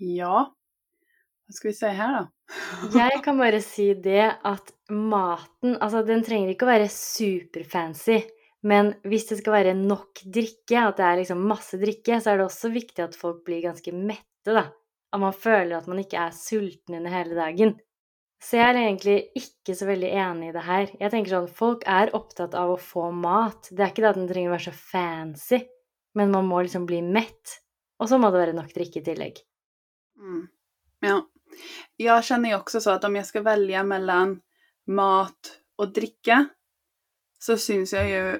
ja 0.00 0.36
Hva 1.44 1.52
skal 1.56 1.68
vi 1.68 1.74
säga 1.76 1.96
her, 1.98 2.14
da? 2.16 2.22
Jeg 2.94 3.22
kan 3.24 3.40
bare 3.40 3.60
si 3.64 3.88
det 4.04 4.26
at 4.44 4.72
maten 4.92 5.78
Altså, 5.80 6.04
den 6.06 6.22
trenger 6.26 6.52
ikke 6.52 6.66
å 6.66 6.72
være 6.74 6.92
superfancy. 6.92 8.20
Men 8.64 8.94
hvis 9.04 9.26
det 9.28 9.40
skal 9.40 9.58
være 9.58 9.74
nok 9.76 10.22
drikke, 10.24 10.80
at 10.80 11.00
det 11.00 11.04
er 11.04 11.18
liksom 11.20 11.42
masse 11.48 11.76
drikke, 11.80 12.20
så 12.20 12.32
er 12.32 12.40
det 12.40 12.46
også 12.46 12.70
viktig 12.72 13.04
at 13.04 13.18
folk 13.18 13.42
blir 13.44 13.64
ganske 13.66 13.92
mette, 13.92 14.52
da 14.52 14.70
at 15.14 15.22
man 15.22 15.34
føler 15.36 15.78
at 15.78 15.88
man 15.90 16.00
ikke 16.02 16.18
er 16.18 16.34
sulten 16.34 16.98
under 16.98 17.12
hele 17.14 17.36
dagen. 17.38 17.76
Så 18.42 18.58
jeg 18.58 18.66
er 18.66 18.80
egentlig 18.80 19.18
ikke 19.38 19.76
så 19.78 19.86
veldig 19.88 20.10
enig 20.10 20.48
i 20.50 20.54
det 20.56 20.64
her. 20.66 20.88
Jeg 21.00 21.12
tenker 21.12 21.32
sånn, 21.32 21.52
Folk 21.54 21.86
er 21.88 22.12
opptatt 22.18 22.56
av 22.58 22.74
å 22.74 22.80
få 22.80 23.06
mat. 23.14 23.70
Det 23.70 23.84
er 23.84 23.92
ikke 23.92 24.04
det 24.04 24.10
at 24.10 24.18
den 24.18 24.28
trenger 24.28 24.50
å 24.50 24.56
være 24.56 24.66
så 24.66 24.74
fancy, 24.90 25.60
men 26.18 26.34
man 26.34 26.50
må 26.50 26.60
liksom 26.66 26.84
bli 26.88 27.00
mett. 27.06 27.60
Och 28.02 28.10
så 28.10 28.18
må 28.18 28.32
det 28.34 28.42
vara 28.42 28.56
nok 28.56 28.74
drikke 28.74 29.00
i 29.00 29.06
tillegg. 29.06 29.38
Mm. 30.18 30.42
Ja. 31.06 31.20
Jag 31.96 32.24
känner 32.24 32.48
ju 32.48 32.56
också 32.56 32.80
så 32.80 32.90
att 32.90 33.04
om 33.04 33.16
jag 33.16 33.26
ska 33.26 33.42
välja 33.42 33.84
mellan 33.84 34.40
mat 34.86 35.58
och 35.76 35.92
dricka 35.92 36.48
så 37.38 37.56
syns 37.56 37.92
jag 37.92 38.10
ju 38.10 38.38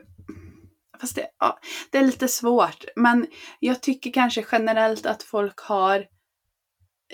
Fast 1.00 1.16
det, 1.16 1.26
ja, 1.38 1.58
det 1.90 1.98
är 1.98 2.04
lite 2.04 2.28
svårt. 2.28 2.84
Men 2.96 3.26
jag 3.60 3.82
tycker 3.82 4.12
kanske 4.12 4.46
generellt 4.52 5.06
att 5.06 5.22
folk 5.22 5.58
har 5.58 6.06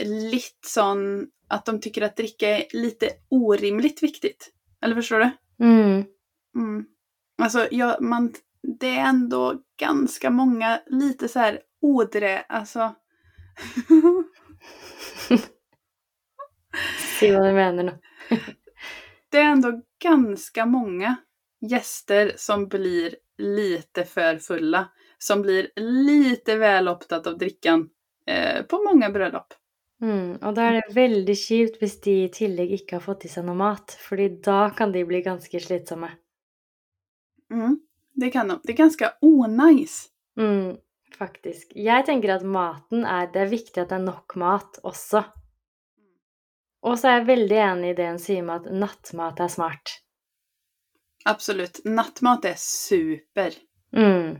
lite 0.04 0.68
sån 0.68 1.26
att 1.48 1.66
de 1.66 1.80
tycker 1.80 2.02
att 2.02 2.16
dricka 2.16 2.48
är 2.48 2.64
lite 2.72 3.10
orimligt 3.28 4.02
viktigt. 4.02 4.50
Eller 4.82 4.94
förstår 4.94 5.18
du? 5.18 5.30
Mm. 5.64 6.04
Mm. 6.56 6.84
Alltså, 7.42 7.68
ja, 7.70 7.96
man, 8.00 8.34
det 8.80 8.96
är 8.98 9.08
ändå 9.08 9.62
ganska 9.80 10.30
många 10.30 10.80
lite 10.86 11.28
så 11.28 11.38
här 11.38 11.60
odre, 11.80 12.40
alltså. 12.40 12.94
Du 17.20 17.32
menar 17.32 17.82
nu. 17.82 17.98
det 19.30 19.38
är 19.38 19.44
ändå 19.44 19.82
ganska 20.02 20.66
många 20.66 21.16
gäster 21.60 22.32
som 22.36 22.68
blir 22.68 23.14
lite 23.38 24.04
för 24.04 24.38
fulla. 24.38 24.88
Som 25.18 25.42
blir 25.42 25.70
lite 25.76 26.56
väl 26.56 26.88
opptatt 26.88 27.26
av 27.26 27.38
drickan 27.38 27.88
eh, 28.26 28.62
på 28.62 28.82
många 28.82 29.10
bröllop. 29.10 29.54
Mm, 30.02 30.38
og 30.40 30.54
da 30.56 30.64
er 30.64 30.78
det 30.78 30.94
veldig 30.96 31.36
kjipt 31.36 31.82
hvis 31.82 31.98
de 32.00 32.14
i 32.24 32.28
tillegg 32.32 32.72
ikke 32.78 32.96
har 32.96 33.04
fått 33.04 33.26
i 33.28 33.30
seg 33.32 33.44
noe 33.44 33.58
mat, 33.58 33.92
fordi 34.00 34.30
da 34.40 34.70
kan 34.76 34.94
de 34.94 35.02
bli 35.04 35.20
ganske 35.20 35.60
slitsomme. 35.60 36.08
Mm, 37.52 37.76
det 38.16 38.30
kan 38.30 38.48
de. 38.48 38.60
Det 38.64 38.72
är 38.72 38.76
ganska 38.76 39.12
onajs. 39.20 40.06
Mm, 40.40 40.78
faktisk. 41.18 41.72
Jeg 41.76 42.06
tenker 42.06 42.32
at 42.32 42.46
maten 42.46 43.04
er 43.04 43.28
Det 43.32 43.44
er 43.44 43.52
viktig 43.52 43.82
at 43.82 43.92
det 43.92 43.98
er 43.98 44.06
nok 44.06 44.36
mat 44.40 44.80
også. 44.82 45.24
Og 46.86 46.98
så 46.98 47.10
er 47.10 47.18
jeg 47.18 47.28
veldig 47.28 47.58
enig 47.60 47.90
i 47.92 47.96
det 47.98 48.06
hun 48.08 48.20
sier 48.22 48.44
med 48.46 48.62
at 48.62 48.78
nattmat 48.82 49.40
er 49.44 49.50
smart. 49.52 49.96
Absolut. 51.28 51.80
Nattmat 51.84 52.44
är 52.44 52.54
super. 52.56 53.52
Mm, 53.96 54.38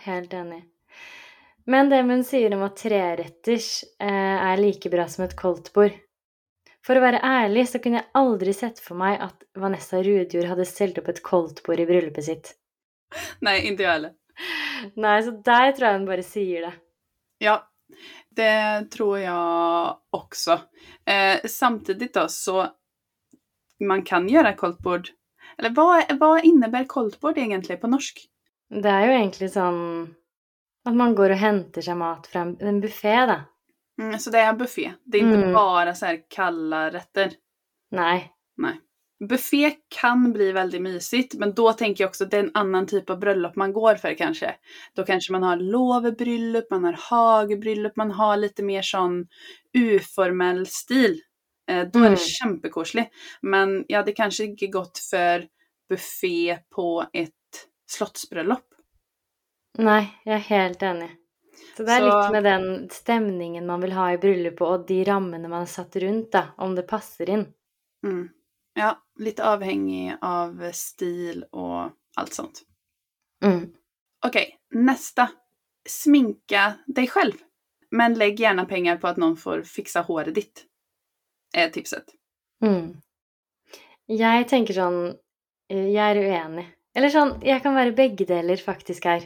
helt 0.00 0.32
enig. 0.32 0.64
Men 1.66 1.88
det 1.88 2.02
hun 2.02 2.24
sier 2.24 2.54
om 2.54 2.64
at 2.66 2.80
treretters 2.80 3.84
eh, 4.00 4.38
er 4.50 4.56
like 4.58 4.90
bra 4.90 5.04
som 5.08 5.24
et 5.24 5.36
koldtbord 5.38 5.94
For 6.82 6.98
å 6.98 7.02
være 7.04 7.20
ærlig 7.22 7.68
så 7.70 7.78
kunne 7.78 8.00
jeg 8.00 8.10
aldri 8.18 8.54
sett 8.56 8.80
for 8.82 8.98
meg 8.98 9.20
at 9.22 9.44
Vanessa 9.54 10.00
Rudjord 10.02 10.48
hadde 10.50 10.66
stelt 10.66 10.98
opp 10.98 11.12
et 11.12 11.22
koldtbord 11.22 11.78
i 11.78 11.86
bryllupet 11.86 12.26
sitt. 12.26 12.54
Nej, 13.38 13.68
inte 13.68 13.82
jag 13.82 13.92
heller. 13.92 14.16
Nei, 14.96 15.22
så 15.22 15.30
der 15.30 15.70
tror 15.76 15.86
jeg 15.86 16.00
hun 16.00 16.08
bare 16.08 16.24
sier 16.26 16.66
det. 16.66 16.72
Ja, 17.44 17.60
det 18.30 18.84
tror 18.90 19.18
jag 19.18 19.96
också. 20.10 20.60
Eh, 21.06 21.40
samtidigt 21.48 22.14
då 22.14 22.28
så 22.28 22.66
man 23.84 24.02
kan 24.02 24.28
göra 24.28 24.52
koldtbord. 24.56 25.08
Eller 25.58 25.70
vad, 25.70 26.18
vad 26.18 26.44
innebär 26.44 26.84
koldtbord 26.84 27.38
egentligen 27.38 27.80
på 27.80 27.86
norsk? 27.86 28.18
Det 28.70 28.88
er 28.88 29.06
jo 29.06 29.12
egentlig 29.12 29.50
sånn 29.52 30.14
at 30.88 30.94
man 30.96 31.14
går 31.14 31.30
og 31.34 31.36
henter 31.42 31.82
seg 31.84 31.96
mat 31.96 32.26
fra 32.26 32.40
en- 32.40 32.56
en 32.60 32.80
buffé, 32.80 33.26
da. 33.26 33.40
Mm, 34.00 34.18
så 34.18 34.30
det 34.30 34.38
är 34.38 34.52
buffé. 34.52 34.92
Det 35.04 35.18
är 35.18 35.22
inte 35.22 35.42
Mm. 35.42 35.52
bara 35.52 35.94
så 35.94 36.06
här 36.06 36.22
kalla 36.28 36.90
rätter. 36.90 37.32
Nei. 37.90 38.30
Nej. 38.56 38.80
Buffé 39.28 39.76
kan 39.88 40.32
bli 40.32 40.52
väldigt 40.52 40.82
mysigt, 40.82 41.34
men 41.34 41.54
då 41.54 41.72
tänker 41.72 42.04
jag 42.04 42.08
också 42.08 42.24
att 42.24 42.30
det 42.30 42.36
är 42.36 42.42
en 42.44 42.50
annan 42.54 42.86
typ 42.86 43.10
av 43.10 43.18
bröllop 43.18 43.56
man 43.56 43.72
går 43.72 43.94
för 43.94 44.14
kanske. 44.14 44.54
Då 44.94 45.04
kanske 45.04 45.32
man 45.32 45.42
har 45.42 45.56
låvebröllop, 45.56 46.70
man 46.70 46.84
har 46.84 46.92
hagebröllop, 46.98 47.96
man 47.96 48.10
har 48.10 48.36
lite 48.36 48.62
mer 48.62 48.82
sån 48.82 49.26
uformell 49.72 50.66
stil. 50.66 51.20
Eh, 51.70 51.86
då 51.92 51.98
är 51.98 52.02
Mm. 52.02 52.10
det 52.14 52.20
kämpekoselig. 52.20 53.10
Men 53.42 53.84
jag 53.88 53.98
hade 53.98 54.12
kanske 54.12 54.44
inte 54.44 54.66
gått 54.66 54.98
för 54.98 55.46
buffé 55.88 56.58
på 56.74 57.04
ett 57.12 57.30
slottsbröllop. 57.90 58.64
Nei, 59.78 60.06
jeg 60.24 60.34
er 60.34 60.38
helt 60.38 60.82
enig. 60.82 61.10
Så 61.76 61.82
det 61.84 61.92
er 61.92 62.00
Så- 62.00 62.22
litt 62.22 62.32
med 62.32 62.44
den 62.44 62.88
stemningen 62.90 63.66
man 63.66 63.80
vil 63.80 63.92
ha 63.92 64.12
i 64.12 64.18
bryllupet, 64.18 64.60
og 64.60 64.86
de 64.86 65.04
rammene 65.04 65.48
man 65.48 65.66
satt 65.66 65.96
rundt, 65.96 66.32
da, 66.32 66.42
om 66.58 66.74
det 66.74 66.82
passer 66.88 67.30
inn. 67.30 67.46
Mm. 68.06 68.28
Ja, 68.74 69.01
lite 69.18 69.44
avhängig 69.48 70.16
av 70.20 70.70
stil 70.72 71.44
och 71.50 71.90
allt 72.16 72.32
sånt. 72.32 72.62
Mm. 73.44 73.72
Okej, 74.26 74.58
nästa. 74.70 75.30
Sminka 75.88 76.74
dig 76.86 77.06
själv. 77.08 77.32
Men 77.90 78.14
lägg 78.14 78.40
gärna 78.40 78.64
pengar 78.64 78.96
på 78.96 79.08
att 79.08 79.16
någon 79.16 79.36
får 79.36 79.62
fixa 79.62 80.00
håret 80.00 80.34
ditt. 80.34 80.64
Är 81.54 81.68
tipset. 81.68 82.04
Mm. 82.64 82.96
Jeg 84.06 84.48
tenker 84.48 84.76
sånn 84.76 84.96
eh, 85.68 85.88
Jeg 85.92 86.16
er 86.16 86.20
uenig. 86.22 86.64
Eller 86.94 87.12
sånn, 87.12 87.34
jeg 87.44 87.62
kan 87.64 87.76
være 87.76 87.94
begge 87.96 88.26
deler 88.28 88.60
faktisk 88.60 89.06
her. 89.08 89.24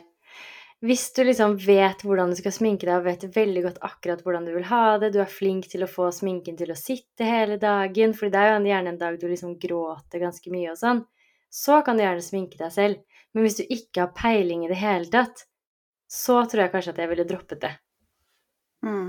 Hvis 0.84 1.06
du 1.16 1.22
liksom 1.24 1.54
vet 1.56 2.02
hvordan 2.04 2.30
du 2.30 2.36
skal 2.36 2.52
sminke 2.52 2.84
deg, 2.84 2.98
og 2.98 3.06
vet 3.06 3.24
veldig 3.32 3.62
godt 3.64 3.78
akkurat 3.86 4.20
hvordan 4.22 4.44
du 4.44 4.52
vil 4.52 4.66
ha 4.68 4.98
det, 5.00 5.14
du 5.14 5.22
er 5.22 5.30
flink 5.30 5.70
til 5.72 5.86
å 5.86 5.88
få 5.88 6.10
sminken 6.12 6.58
til 6.58 6.72
å 6.72 6.76
sitte 6.76 7.24
hele 7.24 7.56
dagen, 7.60 8.12
for 8.16 8.28
det 8.28 8.40
er 8.40 8.50
jo 8.50 8.54
gärna 8.58 8.72
gjerne 8.72 8.92
en 8.92 9.00
dag 9.00 9.16
du 9.20 9.26
liksom 9.30 9.54
gråter 9.62 10.20
ganske 10.20 10.52
mye 10.52 10.74
og 10.74 10.80
sånn, 10.80 11.02
så 11.48 11.80
kan 11.86 11.96
du 11.96 12.04
gjerne 12.04 12.24
sminke 12.24 12.60
deg 12.60 12.74
selv. 12.74 13.22
Men 13.32 13.46
hvis 13.46 13.56
du 13.58 13.64
ikke 13.64 14.04
har 14.04 14.12
peiling 14.16 14.66
i 14.66 14.70
det 14.70 14.78
hele 14.80 15.08
tatt, 15.12 15.46
så 16.12 16.42
tror 16.44 16.66
jeg 16.66 16.74
kanskje 16.74 16.92
at 16.92 17.00
jeg 17.02 17.10
ville 17.10 17.28
droppet 17.28 17.64
det. 17.64 17.72
Mm. 18.84 19.08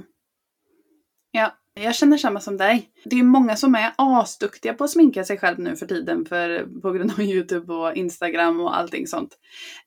Ja, 1.35 1.51
jag 1.83 1.95
känner 1.95 2.17
samma 2.17 2.39
som 2.39 2.57
dig. 2.57 2.89
Det 3.05 3.19
är 3.19 3.23
många 3.23 3.55
som 3.55 3.75
är 3.75 3.91
asduktiga 3.97 4.73
på 4.73 4.83
att 4.83 4.89
sminka 4.89 5.23
sig 5.23 5.37
själv 5.37 5.59
nu 5.59 5.75
för 5.75 5.85
tiden 5.85 6.25
för, 6.25 6.67
på 6.81 6.91
grund 6.91 7.11
av 7.11 7.21
Youtube 7.21 7.73
och 7.73 7.95
Instagram 7.95 8.59
och 8.59 8.77
allting 8.77 9.07
sånt. 9.07 9.37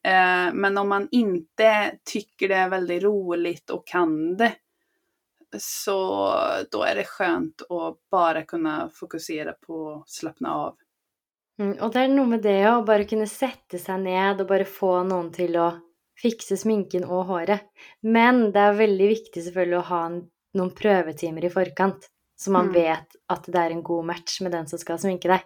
Eh, 0.03 0.55
men 0.55 0.79
om 0.79 0.89
man 0.89 1.09
inte 1.11 1.93
tycker 2.13 2.49
det 2.49 2.55
är 2.55 2.69
väldigt 2.69 3.03
roligt 3.03 3.71
och 3.71 3.87
kan 3.87 4.37
det 4.37 4.53
så 5.59 6.33
då 6.71 6.83
är 6.83 6.95
det 6.95 7.05
skönt 7.05 7.63
att 7.63 7.97
bara 8.11 8.43
kunna 8.43 8.91
fokusera 8.95 9.53
på 9.53 9.93
att 9.93 10.11
slappna 10.11 10.55
av. 10.55 10.77
Mm, 11.59 11.79
och 11.79 11.93
det 11.93 11.99
är 11.99 12.09
nog 12.09 12.29
med 12.29 12.43
det 12.43 12.65
att 12.65 12.87
bara 12.87 13.05
kunna 13.05 13.27
sätta 13.27 13.79
sig 13.79 13.99
ned 13.99 14.41
och 14.41 14.47
bara 14.47 14.65
få 14.65 15.03
någon 15.03 15.33
till 15.33 15.57
att 15.57 15.75
fixa 16.23 16.57
sminken 16.57 17.05
och 17.05 17.25
håret. 17.25 17.63
Men 18.01 18.53
det 18.53 18.61
är 18.61 18.73
väldigt 18.73 19.11
viktigt 19.11 19.45
såklart 19.45 19.75
att 19.75 19.87
ha 19.87 20.07
en, 20.07 20.23
noen 20.55 20.71
prøvetimer 20.71 21.45
i 21.45 21.51
forkant, 21.51 22.09
så 22.37 22.51
man 22.51 22.71
Mm. 22.71 22.75
vet 22.75 23.17
at 23.29 23.45
det 23.47 23.59
er 23.59 23.71
en 23.71 23.83
god 23.83 24.05
match 24.05 24.41
med 24.41 24.53
den 24.53 24.67
som 24.67 24.79
skal 24.79 24.99
sminke 24.99 25.29
deg. 25.29 25.41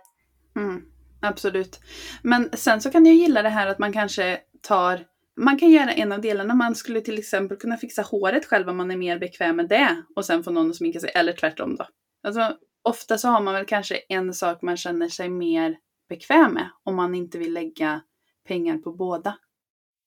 Mm, 0.57 0.83
absolut. 1.23 1.81
Men 2.23 2.51
sen 2.53 2.81
så 2.81 2.91
kan 2.91 3.07
jag 3.07 3.15
gilla 3.15 3.43
det 3.43 3.49
här 3.49 3.67
att 3.67 3.79
man 3.79 3.93
kanske 3.93 4.41
tar 4.63 5.05
man 5.37 5.59
kan 5.59 5.71
göra 5.71 5.93
en 5.93 6.13
av 6.13 6.21
delarna. 6.21 6.55
Man 6.55 6.75
skulle 6.75 7.01
till 7.01 7.19
exempel 7.19 7.57
kunna 7.57 7.77
fixa 7.77 8.03
håret 8.03 8.47
själv 8.47 8.69
om 8.69 8.77
man 8.77 8.91
är 8.91 8.97
mer 8.97 9.19
bekväm 9.19 9.57
med 9.57 9.69
det 9.69 10.03
och 10.17 10.25
sen 10.25 10.45
få 10.45 10.51
någon 10.51 10.71
att 10.71 10.77
sminka 10.77 11.01
sig. 11.01 11.11
Eller 11.15 11.33
tvärtom 11.33 11.77
då. 11.77 11.87
Alltså, 12.23 12.57
ofta 12.83 13.19
så 13.19 13.29
har 13.29 13.41
man 13.41 13.55
väl 13.55 13.65
kanske 13.67 13.97
en 14.09 14.35
sak 14.35 14.63
man 14.63 14.77
känner 14.77 15.09
sig 15.09 15.29
mer 15.29 15.77
bekväm 16.09 16.53
med 16.55 16.71
om 16.83 16.97
man 16.97 17.15
inte 17.15 17.39
vill 17.39 17.53
lägga 17.53 18.01
pengar 18.49 18.79
på 18.79 18.93
båda. 18.93 19.37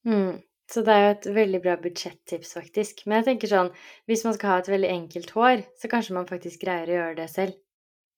Mm. 0.06 0.38
Så 0.68 0.82
det 0.84 0.92
er 0.94 1.04
jo 1.06 1.12
et 1.16 1.26
veldig 1.38 1.60
bra 1.64 1.76
budsjettips, 1.80 2.54
faktisk. 2.58 3.06
Men 3.08 3.22
jeg 3.22 3.28
tenker 3.30 3.48
sånn, 3.54 3.70
hvis 4.10 4.26
man 4.28 4.34
skal 4.36 4.50
ha 4.52 4.58
et 4.60 4.68
veldig 4.74 4.90
enkelt 4.92 5.30
hår, 5.32 5.64
så 5.80 5.88
kanskje 5.92 6.16
man 6.18 6.28
faktisk 6.28 6.66
greier 6.66 6.90
å 6.92 6.98
gjøre 6.98 7.16
det 7.22 7.28
selv. 7.32 7.54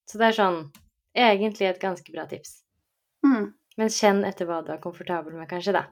Så 0.09 0.17
det 0.17 0.31
er 0.31 0.37
sånn, 0.39 0.57
egentlig 1.13 1.67
et 1.69 1.81
ganske 1.81 2.11
bra 2.11 2.25
tips. 2.31 2.63
Mm, 3.25 3.53
Men 3.77 3.89
kjenn 3.93 4.23
etter 4.25 4.45
hva 4.49 4.63
du 4.65 4.71
er 4.73 4.81
komfortabel 4.81 5.33
med, 5.37 5.47
kanskje, 5.47 5.71
da. 5.77 5.85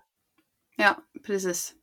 ja, 0.82 0.96
precis. 1.24 1.74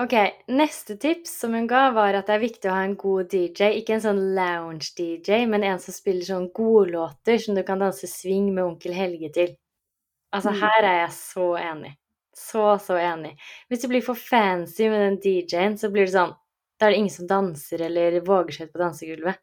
Ok, 0.00 0.14
neste 0.48 0.94
tips 0.96 1.34
som 1.42 1.52
hun 1.52 1.66
ga, 1.68 1.90
var 1.92 2.14
at 2.16 2.26
det 2.30 2.36
er 2.38 2.40
viktig 2.46 2.70
å 2.70 2.72
ha 2.76 2.84
en 2.86 2.94
god 2.96 3.28
DJ. 3.34 3.72
Ikke 3.82 3.96
en 3.98 4.00
sånn 4.06 4.20
lounge-DJ, 4.38 5.42
men 5.50 5.64
en 5.66 5.78
som 5.82 5.92
spiller 5.92 6.24
sånn 6.24 6.46
godlåter 6.56 7.36
som 7.42 7.58
du 7.58 7.62
kan 7.66 7.82
danse 7.82 8.06
swing 8.08 8.54
med 8.54 8.64
onkel 8.64 8.94
Helge 8.96 9.28
til. 9.34 9.56
Altså, 10.32 10.54
Mm. 10.54 10.60
her 10.62 10.84
er 10.84 10.98
jeg 11.02 11.10
så 11.18 11.48
enig. 11.58 11.96
Så, 12.36 12.78
så 12.78 12.96
enig. 12.96 13.34
Hvis 13.68 13.82
du 13.82 13.88
blir 13.88 14.02
for 14.06 14.14
fancy 14.14 14.88
med 14.88 15.00
den 15.00 15.16
DJ-en, 15.20 15.78
så 15.78 15.90
blir 15.90 16.06
det 16.06 16.14
sånn 16.14 16.34
Da 16.80 16.86
er 16.86 16.90
det 16.94 16.96
ingen 17.02 17.12
som 17.12 17.26
danser 17.28 17.82
eller 17.84 18.20
våger 18.24 18.52
seg 18.56 18.68
ut 18.68 18.72
på 18.72 18.80
dansegulvet. 18.80 19.36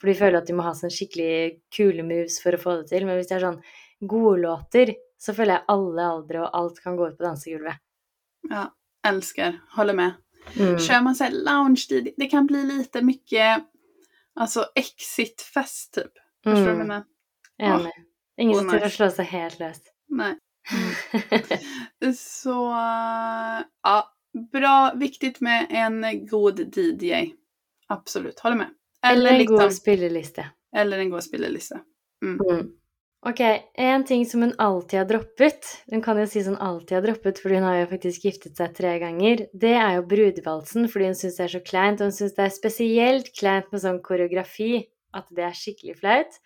For 0.00 0.10
de 0.10 0.14
føler 0.18 0.38
at 0.42 0.46
de 0.50 0.52
må 0.58 0.62
ha 0.66 0.74
sånn 0.76 0.90
skikkelig 0.92 1.60
kule 1.72 2.02
moves 2.04 2.36
for 2.42 2.52
å 2.52 2.60
få 2.60 2.74
det 2.82 2.88
til. 2.90 3.06
Men 3.06 3.16
hvis 3.16 3.30
det 3.30 3.36
er 3.38 3.44
sånn 3.46 3.62
godlåter, 4.10 4.92
så 5.16 5.32
føler 5.32 5.54
jeg 5.54 5.64
alle 5.72 6.02
aldre 6.04 6.42
og 6.42 6.50
alt 6.58 6.82
kan 6.84 6.96
gå 6.98 7.06
ut 7.08 7.16
på 7.16 7.24
dansegulvet. 7.24 7.80
Ja, 8.50 8.66
älskar. 9.06 9.56
Håller 9.76 9.94
med. 9.94 10.12
Mm. 10.60 10.78
Kör 10.78 11.00
man 11.00 11.14
så 11.14 11.24
här 11.24 11.30
lounge 11.30 12.12
det, 12.16 12.26
kan 12.26 12.46
bli 12.46 12.62
lite 12.64 13.02
mycket 13.02 13.64
alltså 14.34 14.64
exit-fest 14.74 15.94
typ. 15.94 16.12
Förstår 16.44 16.56
du 16.56 16.60
vad 16.60 16.68
jag 16.68 16.74
Mm. 16.74 16.88
menar? 16.88 17.04
Enig. 17.58 17.92
Ingen 18.36 18.58
som 18.58 18.68
å 18.68 18.88
slå 18.90 19.10
seg 19.10 19.26
helt 19.26 19.58
løs. 19.60 19.80
Nej. 20.08 20.34
Så 22.16 22.58
ja, 23.82 23.96
bra, 24.52 24.76
viktigt 24.96 25.40
med 25.40 25.66
en 25.70 26.26
god 26.26 26.60
DJ. 26.76 27.32
Absolut, 27.88 28.40
håller 28.40 28.56
med. 28.56 28.70
Eller 29.06 29.32
en 29.32 29.38
liksom, 29.38 29.58
god 29.58 29.74
spilleliste. 29.74 30.46
eller 30.76 30.98
en 30.98 31.10
god 31.10 31.24
spilleliste. 31.24 31.80
Mm. 32.24 32.70
Ok, 33.26 33.40
en 33.74 34.04
ting 34.04 34.26
som 34.26 34.42
hun 34.42 34.54
alltid 34.58 34.98
har 34.98 35.06
droppet, 35.06 35.66
hun 35.90 36.02
kan 36.02 36.18
jo 36.18 36.24
si 36.26 36.40
sånn 36.42 36.58
alltid 36.58 36.96
har 36.96 37.04
droppet, 37.04 37.38
fordi 37.38 37.60
hun 37.60 37.66
har 37.68 37.76
jo 37.78 37.90
faktisk 37.92 38.24
giftet 38.26 38.58
seg 38.58 38.72
tre 38.74 38.96
ganger, 38.98 39.44
det 39.54 39.76
er 39.78 39.92
jo 39.98 40.08
brudevalsen, 40.10 40.88
fordi 40.90 41.12
hun 41.12 41.18
syns 41.18 41.38
det 41.38 41.44
er 41.44 41.52
så 41.52 41.60
kleint, 41.62 42.02
og 42.02 42.10
hun 42.10 42.16
syns 42.16 42.34
det 42.34 42.48
er 42.48 42.54
spesielt 42.56 43.30
kleint 43.38 43.70
med 43.70 43.84
sånn 43.84 44.00
koreografi, 44.02 44.72
at 45.14 45.30
det 45.30 45.46
er 45.46 45.54
skikkelig 45.54 46.00
flaut. 46.00 46.40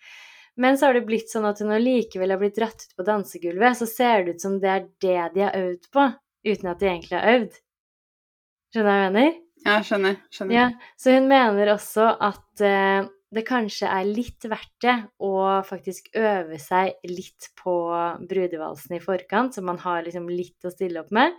Men 0.57 0.77
så 0.77 0.89
har 0.89 0.97
det 0.97 1.05
blitt 1.05 1.29
sånn 1.29 1.45
at 1.45 1.59
hun 1.61 1.73
allikevel 1.75 2.33
har 2.33 2.41
blitt 2.41 2.57
dratt 2.57 2.87
ut 2.87 2.95
på 2.97 3.05
dansegulvet, 3.05 3.77
så 3.77 3.87
ser 3.89 4.25
det 4.25 4.37
ut 4.37 4.45
som 4.45 4.55
det 4.61 4.71
er 4.73 4.87
det 5.03 5.19
de 5.35 5.43
har 5.45 5.57
øvd 5.57 5.91
på, 5.93 6.05
uten 6.49 6.71
at 6.71 6.79
de 6.81 6.89
egentlig 6.89 7.17
har 7.17 7.35
øvd. 7.35 7.59
Skjønner 8.73 8.87
du 8.87 8.89
hva 8.89 8.95
jeg 8.97 9.13
mener? 9.13 9.35
Ja, 9.67 9.83
känner, 9.83 10.15
känner. 10.31 10.53
Ja, 10.55 10.65
så 10.97 11.13
hun 11.13 11.29
mener 11.29 11.73
også 11.73 12.09
at 12.23 12.63
eh, 12.65 13.07
det 13.35 13.43
kanskje 13.47 13.89
er 13.91 14.07
litt 14.07 14.45
verdt 14.47 14.75
det 14.83 14.95
å 15.23 15.31
faktisk 15.67 16.09
øve 16.15 16.59
seg 16.61 16.95
litt 17.09 17.49
på 17.59 17.75
brudevalsen 18.29 18.97
i 18.97 19.01
forkant, 19.03 19.55
så 19.57 19.63
man 19.65 19.81
har 19.83 20.05
liksom 20.05 20.29
litt 20.31 20.65
å 20.65 20.71
stille 20.71 21.03
opp 21.03 21.11
med. 21.15 21.35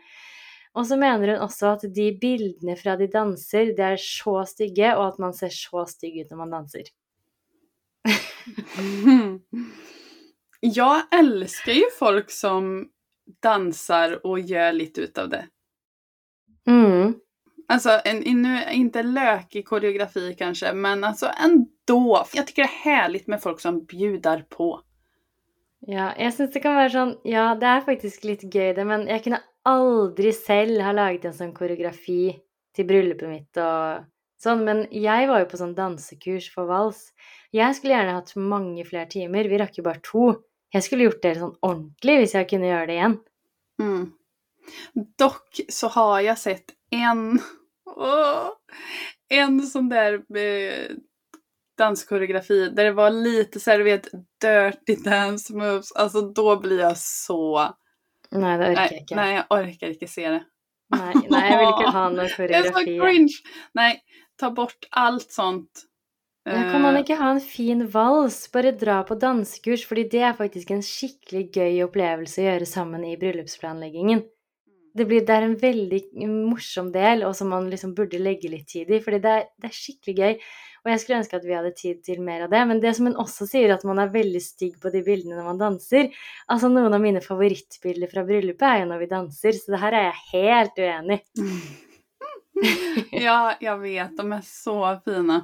Og 0.77 0.85
så 0.87 0.99
mener 1.01 1.33
hun 1.33 1.47
også 1.47 1.73
at 1.73 1.87
de 1.95 2.11
bildene 2.21 2.77
fra 2.79 2.95
de 3.01 3.09
danser, 3.11 3.73
det 3.75 3.87
er 3.95 4.03
så 4.03 4.43
stygge, 4.47 4.93
og 4.95 5.07
at 5.15 5.23
man 5.23 5.35
ser 5.35 5.55
så 5.55 5.87
stygg 5.89 6.21
ut 6.21 6.35
når 6.35 6.43
man 6.43 6.55
danser. 6.59 6.93
Jag 10.61 11.15
älskar 11.15 11.73
ju 11.73 11.85
folk 11.99 12.31
som 12.31 12.89
dansar 13.43 14.27
och 14.27 14.41
gör 14.41 14.73
lite 14.73 15.01
utav 15.01 15.29
det. 15.29 15.47
Mm. 16.67 17.15
Alltså, 17.69 18.01
en, 18.05 18.43
nu, 18.43 18.63
inte 18.73 19.03
lökig 19.03 19.67
koreografi 19.67 20.35
kanske, 20.39 20.73
men 20.73 21.05
alltså 21.05 21.31
ändå. 21.45 22.25
Jag 22.33 22.47
tycker 22.47 22.63
det 22.63 22.69
är 22.69 22.93
härligt 22.93 23.27
med 23.27 23.43
folk 23.43 23.61
som 23.61 23.85
bjudar 23.85 24.41
på. 24.49 24.81
Ja, 25.87 26.11
jeg 26.19 26.35
syns 26.35 26.51
det 26.53 26.61
kan 26.65 26.75
være 26.75 26.91
sånn 26.91 27.13
Ja, 27.29 27.53
det 27.55 27.69
er 27.71 27.85
faktisk 27.87 28.25
litt 28.27 28.43
gøy, 28.43 28.73
det, 28.75 28.83
men 28.85 29.05
jeg 29.07 29.23
kunne 29.23 29.39
aldri 29.69 30.33
selv 30.35 30.83
ha 30.83 30.95
laget 30.97 31.29
en 31.29 31.37
sånn 31.37 31.53
koreografi 31.55 32.33
til 32.75 32.89
bryllupet 32.89 33.31
mitt 33.31 33.61
og 33.63 34.09
sånn. 34.43 34.65
Men 34.67 34.87
jeg 34.91 35.29
var 35.31 35.45
jo 35.45 35.51
på 35.53 35.61
sånn 35.61 35.77
dansekurs 35.79 36.49
for 36.55 36.71
vals. 36.71 37.13
Jeg 37.55 37.77
skulle 37.77 37.95
gjerne 37.97 38.19
hatt 38.19 38.35
mange 38.37 38.85
flere 38.85 39.09
timer. 39.09 39.49
Vi 39.49 39.59
rakk 39.61 39.79
jo 39.79 39.85
bare 39.87 40.03
to. 40.05 40.29
Jeg 40.75 40.85
skulle 40.85 41.07
gjort 41.09 41.23
det 41.25 41.35
sånn 41.39 41.55
ordentlig 41.65 42.19
hvis 42.23 42.35
jeg 42.37 42.49
kunne 42.51 42.69
gjøre 42.69 42.87
det 42.91 42.97
igjen. 42.99 43.15
Mm. 43.81 44.03
Dock 45.19 45.61
så 45.73 45.89
har 45.95 46.21
jag 46.27 46.39
sett 46.39 46.75
en, 46.93 47.39
en 49.29 49.61
sån 49.67 49.89
där 49.89 50.19
eh, 50.37 50.91
danskoreografi 51.79 52.69
där 52.69 52.85
det 52.85 52.93
var 52.93 53.11
lite 53.11 53.61
så 53.61 53.71
här, 53.71 53.79
du 53.79 53.85
vet, 53.85 54.09
dirty 54.43 54.97
dance 55.05 55.55
moves. 55.55 55.93
Alltså 55.93 56.21
då 56.21 56.57
blir 56.61 56.81
jag 56.81 56.99
så... 56.99 57.75
Nei, 58.31 58.59
det 58.59 58.67
orker 58.69 58.83
jeg 58.83 58.91
Nej, 58.91 59.01
ikke. 59.03 59.17
nej, 59.17 59.35
jag 59.35 59.45
orkar 59.59 59.89
inte 59.89 60.07
se 60.09 60.29
det. 60.29 60.43
Nei, 60.97 61.15
nei, 61.31 61.45
jeg 61.49 61.59
vil 61.59 61.69
ikke 61.71 61.93
ha 61.95 62.03
noe 62.13 62.27
Det 62.37 62.55
är 62.55 62.63
så 62.63 62.73
koreografi. 62.73 62.99
cringe! 63.01 63.33
Nej, 63.73 64.03
ta 64.41 64.51
bort 64.51 64.89
allt 64.91 65.33
sånt. 65.33 65.85
Ja, 66.49 66.71
kan 66.71 66.81
man 66.83 66.97
inte 66.97 67.13
ikke 67.13 67.21
ha 67.21 67.31
en 67.35 67.43
fin 67.45 67.85
vals? 67.93 68.39
Bare 68.53 68.73
dra 68.73 69.03
på 69.05 69.17
dansekurs, 69.21 69.83
fordi 69.89 70.07
det 70.15 70.23
er 70.25 70.37
faktisk 70.37 70.71
en 70.73 70.85
skikkelig 70.85 71.43
gøy 71.53 71.83
opplevelse 71.85 72.41
å 72.41 72.47
gjøre 72.47 72.69
sammen 72.69 73.05
i 73.05 73.19
bryllupsplanleggingen. 73.21 74.23
Det, 74.97 75.05
blir, 75.05 75.27
det 75.29 75.35
er 75.35 75.45
en 75.45 75.59
veldig 75.61 76.01
morsom 76.49 76.89
del, 76.95 77.27
og 77.29 77.35
som 77.37 77.53
man 77.53 77.69
liksom 77.69 77.93
burde 77.99 78.21
legge 78.23 78.49
litt 78.51 78.67
tid 78.73 78.89
i, 78.89 79.03
fordi 79.05 79.21
det 79.27 79.35
er, 79.35 79.45
det 79.61 79.69
er 79.69 79.77
skikkelig 79.77 80.15
gøy. 80.17 80.47
Og 80.87 80.91
jeg 80.93 81.03
skulle 81.03 81.19
ønske 81.21 81.37
at 81.37 81.45
vi 81.45 81.57
hadde 81.59 81.75
tid 81.77 82.01
til 82.07 82.23
mer 82.25 82.47
av 82.47 82.55
det. 82.55 82.63
Men 82.71 82.81
det 82.81 82.95
som 82.97 83.11
hun 83.11 83.19
også 83.21 83.45
sier, 83.51 83.75
at 83.75 83.85
man 83.85 84.01
er 84.01 84.15
veldig 84.15 84.41
stygg 84.41 84.79
på 84.81 84.93
de 84.95 85.03
bildene 85.05 85.37
når 85.37 85.51
man 85.51 85.61
danser 85.61 86.09
Altså, 86.49 86.71
noen 86.73 86.97
av 86.97 87.03
mine 87.03 87.21
favorittbilder 87.21 88.09
fra 88.09 88.25
bryllupet 88.25 88.65
er 88.71 88.81
jo 88.85 88.89
når 88.95 89.05
vi 89.05 89.11
danser, 89.13 89.59
så 89.59 89.75
det 89.75 89.83
her 89.85 89.99
er 89.99 90.09
jeg 90.09 90.25
helt 90.33 90.83
uenig 90.87 91.21
i. 91.21 91.61
ja, 93.27 93.57
jag 93.61 93.79
vet. 93.79 94.17
De 94.17 94.33
är 94.33 94.41
så 94.41 95.01
fina. 95.05 95.43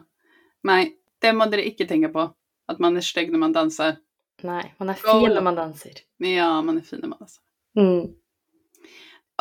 Nej, 0.65 0.97
det 1.21 1.33
måste 1.33 1.57
du 1.57 1.63
inte 1.63 1.87
tänka 1.87 2.09
på. 2.09 2.35
Att 2.67 2.79
man 2.79 2.97
är 2.97 3.01
snygg 3.01 3.31
när 3.33 3.39
man 3.39 3.53
dansar. 3.53 3.97
Nei, 4.43 4.73
man 4.79 4.89
er 4.89 4.97
Goal. 5.03 5.21
fin 5.27 5.35
når 5.35 5.43
man 5.43 5.55
danser. 5.55 5.93
Ja, 6.17 6.63
man 6.63 6.77
är 6.77 6.81
fin 6.81 6.99
när 7.03 7.09
man 7.09 7.19
dansar. 7.19 7.43
Mm. 7.79 8.09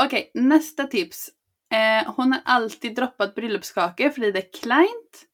Okej, 0.01 0.31
nästa 0.33 0.83
tips. 0.83 1.29
Eh, 1.73 2.13
hon 2.15 2.33
har 2.33 2.41
alltid 2.45 2.95
droppat 2.95 3.35
bröllopskakor 3.35 4.09
för 4.09 4.21
det 4.21 4.39
är 4.39 4.61
kleint. 4.61 5.25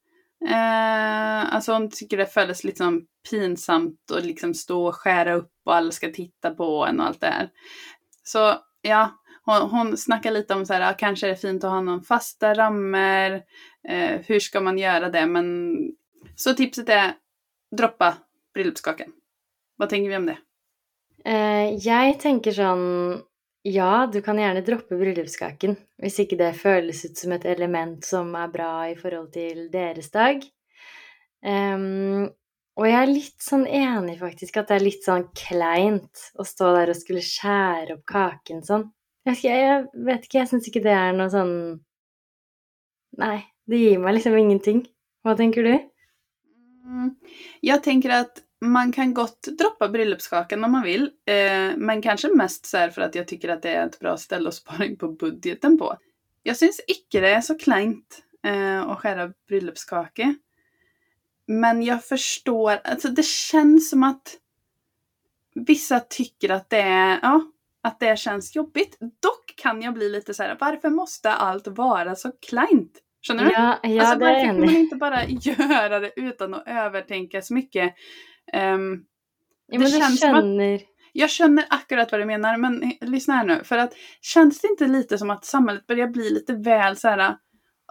Eh, 0.48 1.54
alltså 1.54 1.72
hon 1.72 1.90
tycker 1.90 2.16
det 2.16 2.32
känns 2.34 2.64
lite 2.64 2.78
som 2.78 3.06
pinsamt 3.30 4.10
att 4.14 4.24
liksom 4.24 4.54
stå 4.54 4.86
och 4.86 4.94
skära 4.94 5.34
upp 5.34 5.52
och 5.64 5.74
alla 5.74 5.90
ska 5.90 6.12
titta 6.12 6.50
på 6.50 6.86
en 6.86 7.00
och 7.00 7.06
allt 7.06 7.20
det 7.20 7.26
här. 7.26 7.50
Så 8.22 8.54
ja, 8.82 9.10
hon, 9.42 9.70
hon 9.70 9.96
snackar 9.96 10.30
lite 10.30 10.54
om 10.54 10.66
så 10.66 10.74
här, 10.74 10.90
ah, 10.90 10.94
kanske 10.94 11.26
är 11.26 11.30
det 11.30 11.36
fint 11.36 11.64
att 11.64 11.70
ha 11.70 11.80
någon 11.80 12.02
fasta 12.02 12.54
rammer. 12.54 13.42
Eh, 13.88 14.20
hur 14.26 14.40
ska 14.40 14.60
man 14.60 14.78
göra 14.78 15.08
det? 15.08 15.26
Men 15.26 15.76
så 16.36 16.54
tipset 16.54 16.88
är 16.88 17.12
droppa 17.76 18.14
bröllopskakan. 18.54 19.12
Vad 19.76 19.88
tänker 19.88 20.10
vi 20.10 20.16
om 20.16 20.26
det? 20.26 20.38
Eh, 21.24 21.74
jag 21.74 22.20
tänker 22.20 22.52
sånn 22.52 23.22
Ja, 23.62 24.08
du 24.12 24.22
kan 24.24 24.38
gjerne 24.40 24.62
droppe 24.64 24.96
bryllupskaken 24.96 25.74
hvis 26.00 26.14
ikke 26.22 26.38
det 26.40 26.54
føles 26.56 27.02
ut 27.04 27.18
som 27.20 27.34
et 27.36 27.44
element 27.44 28.04
som 28.08 28.30
er 28.32 28.48
bra 28.48 28.72
i 28.88 28.94
forhold 28.96 29.34
til 29.34 29.66
deres 29.72 30.08
dag. 30.14 30.46
Ehm, 31.44 31.82
um, 32.24 32.30
og 32.80 32.86
jeg 32.88 32.96
er 32.96 33.10
litt 33.10 33.44
sånn 33.44 33.66
enig, 33.66 34.14
faktisk, 34.22 34.56
at 34.56 34.70
det 34.70 34.78
er 34.78 34.86
litt 34.86 35.04
sånn 35.04 35.26
kleint 35.36 36.22
å 36.40 36.46
stå 36.48 36.70
der 36.78 36.92
og 36.94 36.96
skulle 36.96 37.24
skjære 37.24 37.98
opp 37.98 38.06
kaken 38.08 38.62
sånn. 38.64 38.86
Jeg, 39.26 39.34
vet 39.34 39.38
ikke, 39.38 39.54
jeg 39.54 40.04
vet 40.06 40.24
ikke, 40.24 40.38
jeg 40.38 40.48
syns 40.48 40.68
ikke 40.70 40.84
det 40.84 40.92
er 40.96 41.16
noe 41.16 41.28
sånn 41.32 41.54
Nei, 43.20 43.40
det 43.68 43.80
gir 43.80 43.98
meg 44.00 44.14
liksom 44.16 44.36
ingenting. 44.38 44.84
Hva 45.26 45.34
tenker 45.36 45.66
du? 45.66 45.72
Mm. 46.86 47.10
Jag 47.60 47.82
tänker 47.82 48.10
att 48.10 48.38
man 48.60 48.92
kan 48.92 49.14
gott 49.14 49.42
droppa 49.58 49.88
bröllopskakan 49.88 50.64
om 50.64 50.72
man 50.72 50.82
vill. 50.82 51.10
Eh, 51.26 51.76
men 51.76 52.02
kanske 52.02 52.28
mest 52.28 52.66
så 52.66 52.76
här 52.76 52.90
för 52.90 53.02
att 53.02 53.14
jag 53.14 53.28
tycker 53.28 53.48
att 53.48 53.62
det 53.62 53.70
är 53.70 53.86
ett 53.86 53.98
bra 53.98 54.16
ställe 54.16 54.48
att 54.48 54.54
spara 54.54 54.84
in 54.84 54.96
på 54.96 55.08
budgeten 55.08 55.78
på. 55.78 55.96
Jag 56.42 56.56
syns 56.56 56.80
icke 56.86 57.20
det 57.20 57.30
är 57.30 57.40
så 57.40 57.58
kleint 57.58 58.22
eh, 58.42 58.82
att 58.82 58.98
skära 58.98 59.32
bröllopskaka. 59.48 60.34
Men 61.46 61.82
jag 61.82 62.04
förstår, 62.04 62.80
alltså 62.84 63.08
det 63.08 63.26
känns 63.26 63.90
som 63.90 64.02
att 64.02 64.36
vissa 65.54 66.00
tycker 66.00 66.48
att 66.48 66.70
det 66.70 66.80
är, 66.80 67.18
ja, 67.22 67.42
att 67.82 68.00
det 68.00 68.18
känns 68.18 68.56
jobbigt. 68.56 68.96
Dock 69.00 69.54
kan 69.56 69.82
jag 69.82 69.94
bli 69.94 70.08
lite 70.10 70.34
så 70.34 70.42
här, 70.42 70.56
varför 70.60 70.90
måste 70.90 71.32
allt 71.32 71.66
vara 71.68 72.14
så 72.14 72.32
kleint? 72.48 72.92
Känner 73.22 73.44
du? 73.44 73.50
Ja, 73.52 73.78
ja 73.82 74.00
alltså, 74.00 74.18
varför 74.18 74.40
kan 74.46 74.60
man 74.60 74.76
inte 74.76 74.96
bara 74.96 75.24
göra 75.28 76.00
det 76.00 76.12
utan 76.16 76.54
att 76.54 76.62
övertänka 76.66 77.42
så 77.42 77.54
mycket? 77.54 77.94
Ehm, 78.52 79.04
Ja, 79.72 79.78
det 79.78 79.90
känns 80.00 80.20
som 80.20 80.34
att- 80.34 80.44
jag 81.12 81.30
känner 81.30 81.64
akkurat 81.70 82.12
vad 82.12 82.20
du 82.20 82.24
menar, 82.24 82.56
men 82.56 82.92
lyssna 83.00 83.34
här 83.34 83.44
nu. 83.44 83.64
För 83.64 83.78
att 83.78 83.92
känns 84.20 84.60
det 84.60 84.68
inte 84.68 84.86
lite 84.86 85.18
som 85.18 85.30
att 85.30 85.44
samhället 85.44 85.86
börjar 85.86 86.06
bli 86.06 86.30
lite 86.30 86.54
väl 86.54 86.96
så 86.96 87.08
här, 87.08 87.36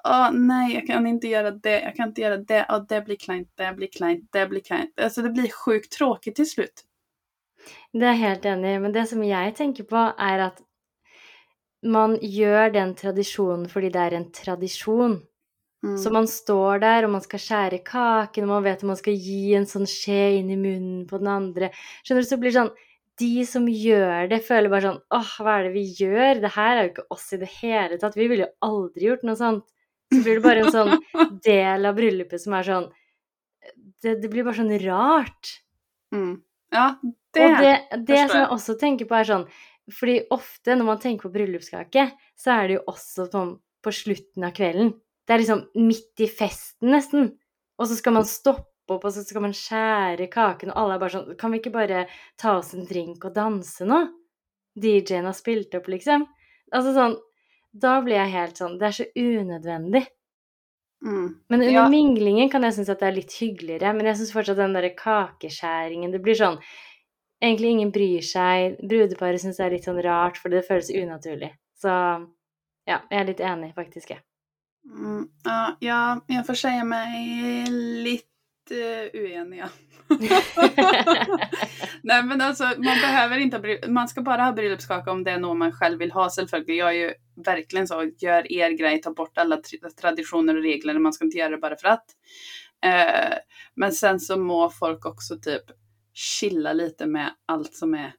"Åh, 0.08 0.32
nej, 0.32 0.74
jag 0.76 0.88
kan 0.88 1.08
inte 1.08 1.28
göra 1.28 1.52
det, 1.52 1.82
jag 1.82 1.96
kan 1.96 2.08
inte 2.10 2.22
göra 2.22 2.38
det, 2.38 2.66
ja, 2.68 2.86
det 2.90 3.02
blir 3.02 3.16
kleint, 3.16 3.52
det 3.58 3.74
blir 3.76 3.88
kleint, 3.98 4.30
det 4.32 4.48
blir 4.48 4.62
kleint. 4.62 5.00
Alltså 5.02 5.22
det 5.22 5.30
blir 5.30 5.50
sjukt 5.66 5.92
tråkigt 5.92 6.36
till 6.36 6.50
slut. 6.50 6.84
Det 7.94 8.06
er 8.06 8.14
jeg 8.14 8.24
helt 8.24 8.50
enig 8.54 8.74
i, 8.76 8.82
men 8.84 8.94
det 8.96 9.06
som 9.10 9.24
jeg 9.26 9.56
tenker 9.58 9.88
på, 9.90 10.04
er 10.18 10.46
at 10.50 10.62
man 11.84 12.18
gjør 12.20 12.74
den 12.76 12.94
tradisjonen 13.00 13.68
fordi 13.72 13.92
det 13.94 14.02
er 14.04 14.18
en 14.18 14.30
tradisjon. 14.36 15.20
Mm. 15.86 15.96
Så 15.98 16.12
man 16.12 16.28
står 16.28 16.82
der, 16.84 17.06
og 17.08 17.14
man 17.14 17.24
skal 17.24 17.40
skjære 17.40 17.80
kaken, 17.88 18.46
og 18.46 18.52
man 18.58 18.66
vet 18.66 18.82
at 18.82 18.90
man 18.90 19.00
skal 19.00 19.16
gi 19.16 19.54
en 19.56 19.68
sånn 19.70 19.88
skje 19.88 20.40
inn 20.42 20.52
i 20.52 20.60
munnen 20.60 21.06
på 21.08 21.22
den 21.22 21.32
andre. 21.32 21.72
Skjønner 22.04 22.26
du, 22.26 22.30
så 22.30 22.40
blir 22.40 22.52
det 22.52 22.60
sånn 22.60 22.78
De 23.20 23.44
som 23.44 23.66
gjør 23.68 24.30
det, 24.32 24.38
føler 24.48 24.72
bare 24.72 24.86
sånn 24.86 25.00
åh, 25.16 25.32
hva 25.44 25.58
er 25.58 25.66
det 25.68 25.74
vi 25.74 25.86
gjør? 25.98 26.40
Det 26.40 26.52
her 26.56 26.70
er 26.72 26.86
jo 26.86 26.92
ikke 26.94 27.10
oss 27.16 27.26
i 27.36 27.40
det 27.42 27.50
hele 27.58 27.98
tatt. 28.00 28.16
Vi 28.16 28.28
ville 28.32 28.46
jo 28.46 28.54
aldri 28.64 29.10
gjort 29.10 29.26
noe 29.28 29.40
sånt. 29.40 29.66
Så 30.10 30.22
blir 30.24 30.40
det 30.40 30.46
bare 30.46 30.64
en 30.64 30.72
sånn 30.74 31.40
del 31.44 31.86
av 31.86 31.98
bryllupet 31.98 32.42
som 32.42 32.56
er 32.58 32.66
sånn 32.66 32.88
Det, 34.00 34.16
det 34.24 34.30
blir 34.32 34.48
bare 34.48 34.62
sånn 34.62 34.72
rart. 34.86 35.52
Mm. 36.16 36.40
Ja, 36.74 36.94
det, 37.34 37.46
Og 37.46 37.60
det, 37.64 37.74
det 38.06 38.22
som 38.30 38.38
jeg 38.38 38.50
også 38.54 38.76
tenker 38.78 39.10
på, 39.10 39.18
er 39.18 39.26
sånn 39.26 39.46
Fordi 39.90 40.20
ofte 40.34 40.76
når 40.78 40.86
man 40.86 41.00
tenker 41.02 41.26
på 41.26 41.34
bryllupskake, 41.34 42.06
så 42.38 42.56
er 42.56 42.68
det 42.70 42.76
jo 42.78 42.84
også 42.92 43.26
sånn 43.32 43.56
på 43.82 43.94
slutten 43.96 44.46
av 44.46 44.54
kvelden. 44.54 44.92
Det 45.26 45.34
er 45.34 45.42
liksom 45.42 45.64
midt 45.82 46.22
i 46.22 46.28
festen, 46.30 46.92
nesten. 46.94 47.32
Og 47.80 47.88
så 47.90 47.96
skal 47.98 48.16
man 48.18 48.28
stoppe 48.28 48.94
opp, 48.94 49.06
og 49.06 49.14
så 49.14 49.24
skal 49.24 49.46
man 49.46 49.56
skjære 49.56 50.28
kaken, 50.34 50.74
og 50.74 50.82
alle 50.82 50.98
er 50.98 51.02
bare 51.02 51.14
sånn 51.16 51.38
Kan 51.40 51.54
vi 51.54 51.62
ikke 51.62 51.74
bare 51.74 52.04
ta 52.40 52.58
oss 52.60 52.74
en 52.76 52.88
drink 52.90 53.26
og 53.26 53.36
danse 53.36 53.88
nå? 53.88 54.04
DJ-en 54.80 55.28
har 55.30 55.38
spilt 55.38 55.74
opp, 55.78 55.90
liksom. 55.92 56.26
Altså 56.74 56.94
sånn 56.98 57.18
Da 57.72 58.00
blir 58.06 58.20
jeg 58.20 58.34
helt 58.36 58.60
sånn 58.62 58.78
Det 58.80 58.88
er 58.90 58.98
så 59.00 59.08
unødvendig. 59.18 60.06
Mm. 61.06 61.28
Men 61.50 61.62
under 61.62 61.72
Ja. 61.74 61.90
minglingen 61.90 62.50
kan 62.52 62.64
jeg 62.64 62.74
synes 62.74 62.90
at 62.90 63.00
det 63.00 63.08
er 63.08 63.16
litt 63.16 63.32
hyggeligere, 63.40 63.94
men 63.96 64.06
jeg 64.06 64.16
synes 64.18 64.34
fortsatt 64.34 64.58
den 64.58 64.74
der 64.74 64.90
kakeskjæringen 64.90 66.12
Det 66.12 66.22
blir 66.22 66.36
sånn 66.36 66.60
Egentlig 67.42 67.70
ingen 67.72 67.92
bryr 67.92 68.22
seg. 68.22 68.76
Brudeparet 68.84 69.40
syns 69.40 69.56
det 69.58 69.66
er 69.66 69.70
litt 69.72 69.86
sånn 69.88 70.02
rart, 70.04 70.36
fordi 70.38 70.58
det 70.60 70.68
føles 70.68 70.90
unaturlig. 70.92 71.54
Så 71.80 71.88
ja, 72.86 72.98
jeg 73.10 73.20
er 73.22 73.26
litt 73.30 73.40
enig, 73.40 73.74
faktisk. 73.76 74.10
jeg. 74.10 74.20
Mm. 74.86 75.30
Ja, 75.80 76.20
jag 76.28 76.46
får 76.48 76.54
säga 76.54 76.84
mig 76.84 77.66
lite 78.04 78.29
ueniga. 79.14 79.70
Nej 82.04 82.24
men 82.24 82.42
alltså 82.42 82.64
man 82.64 82.84
behöver 83.02 83.38
inte 83.38 83.60
bry- 83.60 83.88
man 83.88 84.08
ska 84.08 84.22
bara 84.22 84.44
ha 84.44 84.52
bröllopskaka 84.52 85.12
om 85.12 85.24
det 85.24 85.32
är 85.32 85.40
något 85.40 85.58
man 85.58 85.72
själv 85.72 86.00
vill 86.00 86.12
ha 86.12 86.30
självklart. 86.30 86.64
Jag 86.68 86.90
är 86.90 86.94
ju 86.94 87.14
verkligen 87.46 87.88
så, 87.88 88.12
gör 88.18 88.52
er 88.52 88.72
grej, 88.72 89.02
ta 89.02 89.14
bort 89.14 89.38
alla 89.38 89.56
tr- 89.56 89.90
traditioner 90.02 90.56
och 90.58 90.64
regler, 90.64 91.00
man 91.00 91.14
ska 91.14 91.26
inte 91.26 91.38
göra 91.38 91.50
det 91.50 91.58
bara 91.58 91.76
för 91.76 91.88
att. 91.88 92.06
Eh, 92.86 93.38
men 93.76 93.92
sen 93.92 94.20
så 94.20 94.40
må 94.40 94.70
folk 94.70 95.06
också 95.06 95.40
typ 95.40 95.64
chilla 96.14 96.74
lite 96.74 97.06
med 97.06 97.36
allt 97.46 97.74
som 97.76 97.94
är 97.94 98.14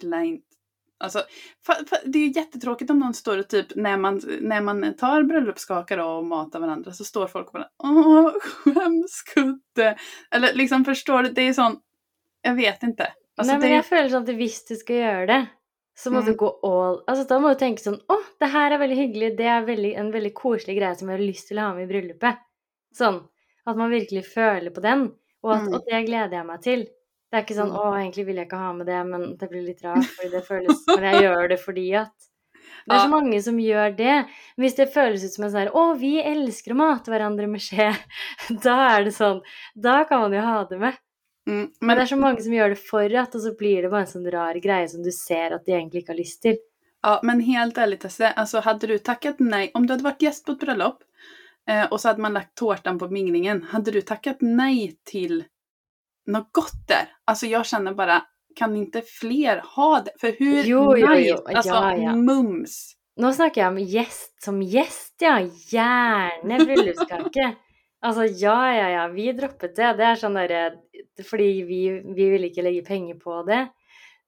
kleint. 0.00 0.44
Alltså, 1.00 1.22
det 2.04 2.18
är 2.18 2.36
jättetråkigt 2.36 2.90
om 2.90 2.98
någon 2.98 3.14
står 3.14 3.38
och 3.38 3.48
typ 3.48 3.66
när 3.76 3.96
man, 3.96 4.20
när 4.40 4.60
man 4.60 4.94
tar 4.96 5.22
bröllopskaka 5.22 5.96
då 5.96 6.04
och 6.04 6.24
matar 6.26 6.60
varandra 6.60 6.92
så 6.92 7.04
står 7.04 7.26
folk 7.26 7.46
och 7.46 7.52
bara 7.52 7.68
åh 7.84 8.32
skämskudde. 8.40 9.96
Eller 10.30 10.54
liksom 10.54 10.84
förstår 10.84 11.22
du, 11.22 11.30
det 11.30 11.42
är 11.42 11.52
sån, 11.52 11.76
jag 12.42 12.54
vet 12.54 12.82
inte. 12.82 13.12
Alltså, 13.36 13.54
det 13.54 13.58
men 13.60 13.68
är, 13.70 13.74
jeg 13.76 13.84
føler 13.86 14.08
sånn 14.10 14.24
at 14.26 14.34
hvis 14.34 14.64
du 14.68 14.74
skal 14.76 14.96
gjøre 14.96 15.26
det, 15.26 15.40
så 15.98 16.10
må 16.10 16.18
Mm. 16.22 16.26
du 16.26 16.34
gå 16.38 16.48
all 16.66 17.00
Altså, 17.06 17.24
da 17.28 17.38
må 17.38 17.48
du 17.54 17.58
tenke 17.58 17.82
sånn 17.82 18.00
Å, 18.08 18.16
det 18.40 18.48
her 18.50 18.70
er 18.72 18.78
veldig 18.78 18.96
hyggelig. 18.98 19.36
Det 19.38 19.46
er 19.46 19.64
veldig, 19.66 19.92
en 19.98 20.10
veldig 20.12 20.34
koselig 20.34 20.76
greie 20.78 20.96
som 20.98 21.08
jeg 21.08 21.18
har 21.18 21.46
til 21.48 21.58
å 21.58 21.62
ha 21.62 21.74
med 21.74 21.86
i 21.86 21.92
bryllupet. 21.92 22.38
Sånn. 22.94 23.20
At 23.66 23.76
man 23.76 23.90
virkelig 23.90 24.24
føler 24.26 24.70
på 24.74 24.80
den. 24.82 25.12
Og 25.42 25.52
at 25.54 25.62
Mm. 25.62 25.74
og 25.74 25.82
det 25.86 26.06
gleder 26.06 26.32
jeg 26.38 26.46
meg 26.46 26.62
til. 26.62 26.86
Det 27.28 27.36
er 27.38 27.44
ikke 27.44 27.58
sånn 27.58 27.72
Mm. 27.74 27.78
Å, 27.80 27.88
egentlig 27.98 28.24
vil 28.26 28.36
jeg 28.40 28.46
ikke 28.48 28.56
ha 28.62 28.72
med 28.72 28.86
det, 28.88 28.98
men 29.04 29.36
det 29.36 29.48
blir 29.50 29.62
litt 29.66 29.82
rart, 29.84 30.06
fordi 30.16 30.30
det 30.32 30.44
føles 30.46 30.84
Men 30.94 31.04
jeg 31.10 31.22
gjør 31.26 31.48
det 31.48 31.58
fordi 31.60 31.86
at 32.00 32.14
Det 32.88 32.94
er 32.96 33.02
så 33.04 33.08
mange 33.12 33.42
som 33.42 33.58
gjør 33.60 33.96
det. 33.98 34.14
Hvis 34.56 34.76
det 34.78 34.86
føles 34.94 35.24
ut 35.24 35.32
som 35.34 35.44
en 35.44 35.50
sånn 35.52 35.60
her 35.66 35.74
Å, 35.76 35.82
vi 36.00 36.14
elsker 36.22 36.72
å 36.72 36.78
mate 36.78 37.10
hverandre 37.12 37.46
med 37.50 37.60
skje. 37.60 37.90
Da 38.64 38.78
er 38.94 39.04
det 39.04 39.12
sånn 39.16 39.42
Da 39.76 40.04
kan 40.08 40.20
man 40.24 40.32
jo 40.38 40.40
ha 40.46 40.62
det 40.70 40.78
med. 40.80 40.96
mm, 41.48 41.66
Men 41.80 41.96
det 41.96 41.96
men, 41.96 41.98
er 42.06 42.06
så 42.06 42.16
mange 42.16 42.42
som 42.42 42.52
gjør 42.56 42.70
det 42.74 42.80
for 42.80 43.18
at, 43.22 43.34
og 43.34 43.40
så 43.44 43.52
blir 43.58 43.82
det 43.82 43.90
bare 43.92 44.06
en 44.06 44.12
sånn 44.14 44.30
rar 44.32 44.54
greie 44.64 44.88
som 44.88 45.02
du 45.04 45.12
ser 45.12 45.52
at 45.56 45.66
de 45.66 45.72
egentlig 45.76 46.02
ikke 46.04 46.14
har 46.16 46.22
lyst 46.22 46.42
til. 46.42 46.58
ja, 47.02 47.20
men 47.22 47.40
helt 47.40 47.78
ärligt 47.78 48.00
Tesse, 48.00 48.30
alltså 48.30 48.60
hade 48.60 48.86
du 48.86 48.98
tackat 48.98 49.38
nej, 49.38 49.70
om 49.74 49.86
du 49.86 49.92
hade 49.92 50.04
varit 50.04 50.22
gäst 50.22 50.46
på 50.46 50.52
ett 50.52 50.60
bröllop 50.60 51.02
eh, 51.68 51.84
och 51.92 52.00
så 52.00 52.08
hade 52.08 52.20
man 52.22 52.32
lagt 52.34 52.54
tårtan 52.58 52.98
på 52.98 53.08
minglingen, 53.08 53.62
hade 53.62 53.90
du 53.90 54.00
tackat 54.02 54.36
nej 54.40 54.96
till 55.04 55.44
något 56.32 56.52
gott 56.52 56.88
där? 56.88 57.08
Alltså 57.24 57.46
jag 57.46 57.66
känner 57.66 57.94
bara, 57.94 58.22
kan 58.54 58.76
inte 58.76 59.02
fler 59.02 59.62
ha 59.76 60.00
det? 60.00 60.10
För 60.20 60.32
hur 60.38 60.64
Jo, 60.64 60.96
jo, 60.96 61.08
nice, 61.08 61.28
jo. 61.28 61.56
alltså 61.56 61.74
Ja, 61.74 61.96
ja. 61.96 62.16
mums. 62.16 62.94
Nå 63.16 63.32
snakker 63.32 63.60
jeg 63.60 63.68
om 63.72 63.78
gjest 63.78 64.42
som 64.42 64.60
gjest, 64.62 65.14
ja. 65.20 65.40
Gjerne 65.72 66.64
bryllupskake. 66.64 67.54
Altså, 68.00 68.24
ja, 68.24 68.74
ja, 68.76 68.88
ja. 68.88 69.08
Vi 69.10 69.32
droppet 69.34 69.72
det. 69.74 69.88
Det 69.98 70.04
er 70.06 70.18
sånn 70.20 70.36
derre 70.38 70.60
Fordi 71.26 71.48
vi, 71.66 71.80
vi 72.14 72.28
ville 72.30 72.46
ikke 72.46 72.62
legge 72.62 72.84
penger 72.86 73.18
på 73.18 73.40
det. 73.42 73.64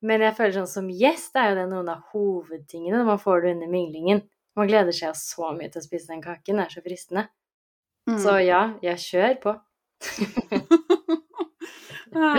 Men 0.02 0.24
føler 0.34 0.56
sånn 0.56 0.66
som 0.66 0.88
er 0.90 1.52
jo 1.52 1.54
det 1.54 1.68
noen 1.70 1.92
av 1.92 2.02
hovedtingene 2.10 2.98
når 2.98 3.06
man 3.12 3.22
får 3.22 3.46
under 3.52 3.70
minglingen. 3.70 4.24
Man 4.58 4.66
gleder 4.66 4.90
seg 4.90 5.14
så 5.14 5.52
mye 5.54 5.70
til 5.70 5.78
å 5.78 5.86
spise 5.86 6.10
den 6.10 6.24
kaken. 6.24 6.58
Det 6.58 6.66
er 6.66 6.74
så 6.74 6.82
fristende. 6.82 7.26
Mm. 8.10 8.18
Så 8.18 8.38
ja, 8.42 8.62
jeg 8.82 9.04
kjør 9.06 9.38
på. 9.44 9.54
Ah, 12.14 12.34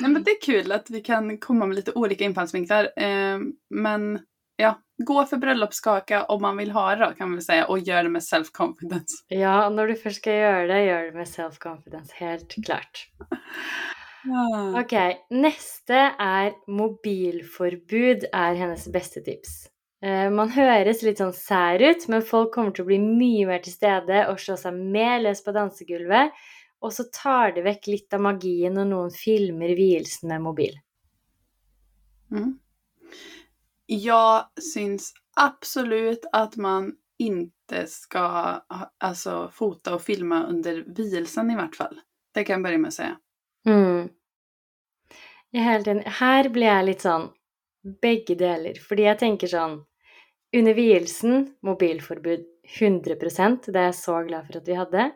Nej, 0.00 0.10
men 0.10 0.22
det 0.22 0.30
är 0.30 0.40
kul 0.42 0.72
att 0.72 0.90
vi 0.90 1.00
kan 1.00 1.38
komma 1.38 1.66
med 1.66 1.76
lite 1.76 1.92
olika 1.92 2.24
infallsvinklar. 2.24 2.88
Eh, 2.96 3.38
men 3.70 4.18
ja, 4.56 4.78
gå 5.04 5.24
för 5.24 5.36
bröllopskaka 5.36 6.24
om 6.24 6.42
man 6.42 6.56
vill 6.56 6.70
ha 6.70 6.94
det 6.94 7.04
då, 7.04 7.12
kan 7.12 7.34
vi 7.34 7.42
säga 7.42 7.66
och 7.66 7.78
gör 7.78 8.02
det 8.02 8.08
med 8.08 8.22
self-confidence. 8.22 9.14
Ja, 9.28 9.68
når 9.68 9.86
du 9.86 9.94
først 9.94 10.22
skal 10.22 10.32
gjøre 10.32 10.66
det, 10.66 10.78
gjør 10.84 11.02
det 11.04 11.14
med 11.14 11.28
self-confidence. 11.28 12.12
Helt 12.14 12.54
klart. 12.66 13.08
Ah. 14.28 14.80
Ok, 14.80 14.94
neste 15.30 16.00
er 16.18 16.52
mobilforbud 16.66 18.26
er 18.32 18.58
hennes 18.58 18.88
beste 18.92 19.22
tips. 19.24 19.68
Eh, 20.02 20.26
man 20.30 20.50
høres 20.54 21.02
litt 21.06 21.22
sånn 21.22 21.34
sær 21.34 21.82
ut, 21.82 22.04
men 22.10 22.26
folk 22.26 22.52
kommer 22.54 22.74
til 22.74 22.84
å 22.84 22.90
bli 22.90 22.98
mye 23.02 23.46
mer 23.48 23.62
til 23.64 23.74
stede 23.74 24.26
og 24.30 24.38
slå 24.42 24.58
seg 24.58 24.76
mer 24.78 25.22
løs 25.24 25.42
på 25.46 25.54
dansegulvet. 25.56 26.34
Og 26.80 26.92
så 26.94 27.04
tar 27.12 27.52
det 27.56 27.64
vekk 27.66 27.86
litt 27.90 28.14
av 28.14 28.22
magien 28.22 28.74
når 28.74 28.90
noen 28.90 29.14
filmer 29.14 29.74
vielsen 29.78 30.30
med 30.30 30.44
mobil. 30.44 30.76
Mm. 32.30 32.58
Jag 33.86 34.44
syns 34.74 35.12
absolut 35.36 36.26
att 36.32 36.56
man 36.56 36.92
inte 37.18 37.86
ska 37.86 38.20
alltså, 38.98 39.50
fota 39.54 39.94
och 39.94 40.02
filma 40.02 40.46
under 40.46 40.84
vielsen 40.96 41.50
i 41.50 41.56
vart 41.56 41.76
fall. 41.76 42.00
Det 42.34 42.44
kan 42.44 42.54
jag 42.54 42.62
börja 42.62 42.78
med 42.78 42.88
att 42.88 42.94
säga. 42.94 43.16
Mm. 43.66 44.08
Er 45.52 45.60
helt 45.60 45.86
enig. 45.86 46.04
Her 46.04 46.48
blir 46.52 46.68
jeg 46.68 46.84
litt 46.84 47.04
sånn 47.04 47.28
begge 48.02 48.34
deler. 48.36 48.76
Fordi 48.84 49.06
jeg 49.08 49.20
tenker 49.22 49.50
sånn 49.52 49.78
Under 50.56 50.72
vielsen 50.72 51.42
mobilforbud 51.60 52.44
100% 52.78 53.66
Det 53.68 53.76
er 53.76 53.90
jeg 53.90 53.96
så 53.98 54.22
glad 54.24 54.46
for 54.46 54.60
at 54.60 54.68
vi 54.68 54.76
hadde. 54.76 55.10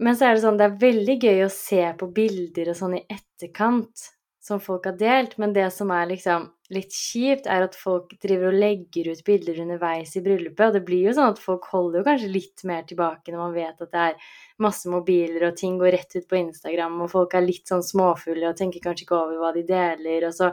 Men 0.00 0.16
så 0.16 0.24
är 0.24 0.34
det 0.34 0.44
sånn, 0.44 0.58
det 0.60 0.68
er 0.68 0.78
veldig 0.78 1.16
gøy 1.18 1.40
å 1.42 1.50
se 1.50 1.82
på 1.98 2.06
bilder 2.14 2.70
og 2.70 2.76
sånn 2.78 3.00
i 3.00 3.06
etterkant 3.10 4.04
som 4.48 4.60
folk 4.62 4.86
har 4.86 4.94
delt, 4.96 5.34
men 5.42 5.52
det 5.52 5.66
som 5.74 5.90
er 5.92 6.06
liksom 6.12 6.46
litt 6.72 6.94
kjipt, 6.94 7.48
er 7.50 7.64
at 7.66 7.76
folk 7.76 8.12
driver 8.22 8.52
og 8.52 8.60
legger 8.60 9.10
ut 9.10 9.24
bilder 9.26 9.58
underveis 9.64 10.14
i 10.16 10.22
bryllupet, 10.24 10.62
og 10.68 10.76
det 10.76 10.84
blir 10.86 11.08
jo 11.08 11.14
sånn 11.16 11.32
at 11.34 11.42
folk 11.42 11.66
holder 11.72 12.00
jo 12.00 12.06
kanskje 12.06 12.30
litt 12.30 12.64
mer 12.68 12.86
tilbake 12.88 13.32
når 13.32 13.42
man 13.42 13.56
vet 13.56 13.82
at 13.84 13.92
det 13.92 14.04
er 14.04 14.30
masse 14.64 14.92
mobiler, 14.92 15.48
og 15.48 15.58
ting 15.58 15.76
går 15.80 15.96
rett 15.96 16.16
ut 16.16 16.28
på 16.30 16.40
Instagram, 16.40 17.00
og 17.04 17.12
folk 17.12 17.34
er 17.34 17.46
litt 17.48 17.68
sånn 17.68 17.84
småfulle 17.84 18.52
og 18.52 18.58
tenker 18.60 18.84
kanskje 18.84 19.08
ikke 19.08 19.18
over 19.18 19.42
hva 19.42 19.52
de 19.56 19.66
deler, 19.68 20.28
og 20.28 20.36
så 20.36 20.52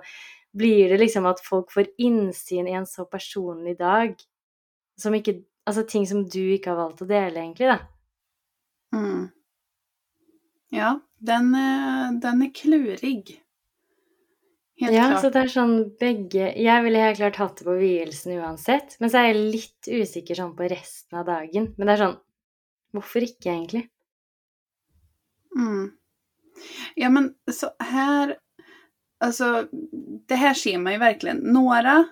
blir 0.56 0.90
det 0.92 1.02
liksom 1.04 1.28
at 1.30 1.44
folk 1.44 1.70
får 1.76 1.92
innsyn 2.02 2.72
i 2.72 2.78
en 2.80 2.88
så 2.90 3.06
personlig 3.12 3.78
dag, 3.82 4.16
som 5.00 5.16
ikke 5.16 5.44
Altså 5.66 5.82
ting 5.90 6.04
som 6.06 6.20
du 6.30 6.44
ikke 6.54 6.70
har 6.70 6.78
valgt 6.78 7.00
å 7.02 7.08
dele, 7.10 7.42
egentlig, 7.42 7.72
da. 7.72 7.80
Mm. 8.94 9.24
Ja, 10.76 11.00
den, 11.20 11.56
eh, 11.56 12.12
den 12.22 12.42
är 12.42 12.54
klurig. 12.54 13.42
Helt 14.78 14.94
Ja, 14.94 15.06
klart. 15.10 15.22
så 15.22 15.30
det 15.32 15.40
er 15.46 15.52
sånn 15.54 15.76
begge 16.00 16.50
Jeg 16.60 16.84
ville 16.84 17.00
helt 17.00 17.18
klart 17.22 17.38
hatt 17.40 17.58
det 17.62 17.64
på 17.68 17.78
vielsen 17.80 18.34
uansett, 18.42 18.98
men 19.00 19.10
så 19.10 19.22
er 19.22 19.30
jeg 19.30 19.52
litt 19.56 19.88
usikker 19.88 20.36
sånn 20.36 20.56
på 20.58 20.68
resten 20.68 21.20
av 21.20 21.26
dagen. 21.30 21.70
Men 21.78 21.88
det 21.88 21.94
er 21.96 22.04
sånn 22.06 22.18
Hvorfor 22.96 23.24
ikke, 23.28 23.52
egentlig? 23.52 23.90
Mm. 25.56 25.92
Ja 26.96 27.10
men 27.10 27.34
så 27.52 27.70
här, 27.80 28.38
alltså 29.20 29.68
det 30.28 30.36
här 30.36 30.54
ser 30.54 30.78
man 30.78 30.94
ju 30.94 31.00
verkligen. 31.00 31.38
Några 31.38 32.06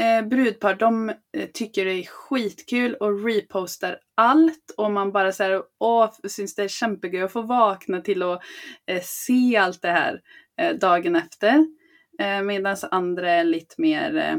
eh, 0.00 0.26
brudpar 0.28 0.74
de 0.74 1.08
eh, 1.08 1.48
tycker 1.54 1.84
det 1.84 1.92
är 1.92 2.06
skitkul 2.06 2.94
och 2.94 3.24
repostar 3.24 3.98
allt 4.14 4.74
och 4.76 4.92
man 4.92 5.12
bara 5.12 5.32
säger 5.32 5.62
åh, 5.78 6.12
syns 6.28 6.54
det 6.54 6.62
är 6.62 6.68
kämpegöj 6.68 7.22
att 7.22 7.32
få 7.32 7.42
vakna 7.42 8.00
till 8.00 8.22
och 8.22 8.42
eh, 8.86 9.02
se 9.02 9.56
allt 9.56 9.82
det 9.82 9.88
här 9.88 10.20
eh, 10.60 10.76
dagen 10.76 11.16
efter. 11.16 11.66
Eh, 12.18 12.42
Medan 12.42 12.76
andra 12.90 13.30
är 13.30 13.44
lite 13.44 13.74
mer, 13.78 14.16
eh, 14.16 14.36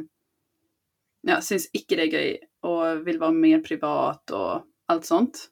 ja, 1.21 1.41
syns 1.41 1.69
icke 1.73 1.95
det 1.95 2.01
är 2.01 2.13
göj 2.13 2.39
och 2.61 3.07
vill 3.07 3.19
vara 3.19 3.31
mer 3.31 3.59
privat 3.59 4.31
och 4.31 4.63
allt 4.85 5.05
sånt. 5.05 5.49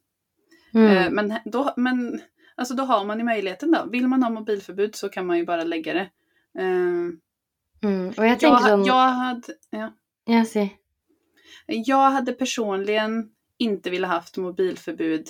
Mm. 0.74 0.98
Eh, 0.98 1.12
Men, 1.12 1.34
då, 1.46 1.74
men 1.78 2.22
alltså 2.56 2.74
då 2.74 2.84
har 2.84 3.06
man 3.06 3.18
ju 3.20 3.26
möjligheten 3.26 3.72
då. 3.72 3.90
Vill 3.92 4.08
man 4.08 4.24
ha 4.24 4.30
mobilförbud 4.30 4.96
så 4.96 5.10
kan 5.10 5.26
man 5.26 5.38
ju 5.38 5.46
bara 5.46 5.64
lägga 5.64 5.94
det. 5.94 6.10
Mm. 7.86 8.14
Jeg 8.18 8.30
jag, 8.30 8.40
tenker 8.40 8.68
sånn 8.70 8.86
jag, 8.88 9.10
hade, 9.22 9.56
ja, 9.70 9.92
Ja, 10.26 10.46
si. 10.46 10.70
jag 11.68 12.12
hade 12.12 12.34
personligen 12.34 13.30
inte 13.58 13.90
velat 13.90 14.10
haft 14.10 14.38
mobilförbud 14.38 15.28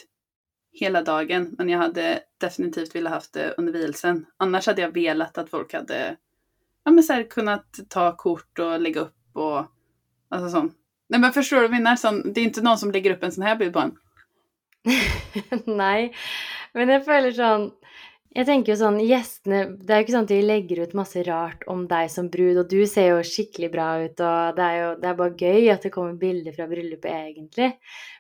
hela 0.72 1.02
dagen. 1.02 1.56
Men 1.58 1.70
jag 1.70 1.80
hade 1.80 2.20
definitivt 2.38 2.96
velat 2.96 3.14
haft 3.14 3.34
det 3.34 3.54
under 3.58 3.74
vielsen. 3.74 4.26
Annars 4.38 4.68
hade 4.68 4.82
jag 4.82 4.94
velat 4.94 5.38
att 5.38 5.50
folk 5.50 5.74
hade 5.74 6.16
ja, 6.86 6.92
men 6.92 7.04
så 7.04 7.14
här, 7.14 7.24
kunnat 7.24 7.80
ta 7.90 8.16
kort 8.18 8.60
och 8.60 8.82
lägga 8.82 9.02
upp 9.02 9.16
och 9.34 9.66
alltså 10.30 10.50
sånt. 10.50 10.74
Nej 11.10 11.20
men 11.20 11.34
förstår 11.34 11.58
du 11.58 11.64
jag 11.64 11.72
menar? 11.72 11.96
Sån, 11.96 12.34
det 12.34 12.42
är 12.42 12.46
inte 12.46 12.62
någon 12.62 12.78
som 12.78 12.92
lägger 12.92 13.12
upp 13.12 13.24
en 13.24 13.32
sån 13.32 13.44
här 13.44 13.56
bild 13.56 13.74
på 13.74 13.80
en. 13.80 13.98
Nei. 15.66 16.14
Men 16.74 16.90
jeg 16.90 17.06
føler 17.06 17.32
sånn 17.34 17.72
Jeg 18.36 18.48
tenker 18.50 18.74
jo 18.74 18.80
sånn 18.82 18.98
Gjestene 19.00 19.62
Det 19.80 19.94
er 19.94 20.02
jo 20.02 20.06
ikke 20.06 20.14
sånn 20.18 20.26
at 20.28 20.32
de 20.34 20.42
legger 20.44 20.82
ut 20.84 20.96
masse 20.98 21.22
rart 21.24 21.64
om 21.72 21.86
deg 21.88 22.10
som 22.12 22.28
brud, 22.32 22.58
og 22.60 22.68
du 22.72 22.82
ser 22.90 23.14
jo 23.14 23.22
skikkelig 23.24 23.70
bra 23.72 23.88
ut, 24.04 24.20
og 24.20 24.58
det 24.58 24.66
er 24.66 24.78
jo 24.82 24.90
det 25.00 25.10
er 25.10 25.18
bare 25.22 25.40
gøy 25.40 25.70
at 25.72 25.88
det 25.88 25.94
kommer 25.94 26.20
bilder 26.20 26.56
fra 26.58 26.68
bryllupet, 26.68 27.16
egentlig. 27.30 27.72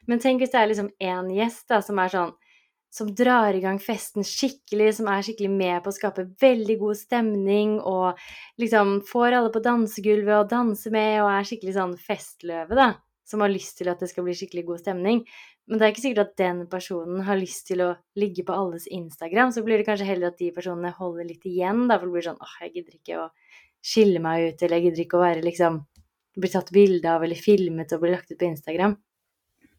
Men 0.08 0.24
tenk 0.24 0.40
hvis 0.44 0.54
det 0.54 0.62
er 0.62 0.72
liksom 0.72 0.92
én 1.04 1.32
gjest 1.36 1.68
da, 1.72 1.82
som 1.84 2.00
er 2.00 2.14
sånn 2.14 2.34
som 2.96 3.10
drar 3.12 3.52
i 3.58 3.60
gang 3.60 3.76
festen 3.84 4.24
skikkelig, 4.24 4.94
som 4.96 5.10
er 5.12 5.26
skikkelig 5.28 5.50
med 5.52 5.82
på 5.84 5.92
å 5.92 5.96
skape 5.98 6.30
veldig 6.40 6.78
god 6.80 6.96
stemning, 6.96 7.74
og 7.84 8.22
liksom 8.62 9.02
får 9.10 9.36
alle 9.36 9.52
på 9.52 9.64
dansegulvet 9.66 10.38
og 10.38 10.52
danser 10.54 10.96
med, 10.96 11.18
og 11.26 11.34
er 11.34 11.50
skikkelig 11.50 11.76
sånn 11.76 11.98
festløve, 12.00 12.72
da. 12.78 12.94
Som 13.26 13.42
har 13.42 13.50
lyst 13.50 13.80
til 13.80 13.90
at 13.90 14.02
det 14.02 14.12
skal 14.12 14.26
bli 14.28 14.36
skikkelig 14.38 14.66
god 14.68 14.84
stemning. 14.84 15.24
Men 15.66 15.80
det 15.80 15.86
er 15.88 15.94
ikke 15.94 16.04
sikkert 16.04 16.28
at 16.28 16.36
den 16.38 16.60
personen 16.70 17.24
har 17.26 17.40
lyst 17.42 17.66
til 17.70 17.82
å 17.82 17.90
ligge 18.22 18.46
på 18.46 18.54
alles 18.54 18.86
Instagram. 18.86 19.52
Så 19.52 19.66
blir 19.66 19.82
det 19.82 19.88
kanskje 19.88 20.10
heller 20.12 20.30
at 20.30 20.38
de 20.42 20.52
personene 20.54 20.94
holder 20.94 21.26
litt 21.26 21.48
igjen, 21.50 21.88
da. 21.90 21.98
For 21.98 22.06
det 22.06 22.16
blir 22.18 22.28
sånn 22.30 22.42
åh, 22.46 22.56
jeg 22.62 22.76
gidder 22.76 23.00
ikke 23.00 23.24
å 23.24 23.28
skille 23.86 24.22
meg 24.22 24.46
ut, 24.46 24.62
eller 24.62 24.78
jeg 24.78 24.88
gidder 24.90 25.06
ikke 25.06 25.20
å 25.20 25.26
være 25.26 25.46
liksom 25.46 25.84
Bli 26.36 26.50
tatt 26.52 26.68
bilde 26.76 27.08
av 27.08 27.24
eller 27.24 27.40
filmet 27.40 27.94
og 27.96 28.02
bli 28.02 28.10
lagt 28.12 28.28
ut 28.28 28.36
på 28.36 28.44
Instagram. 28.44 28.98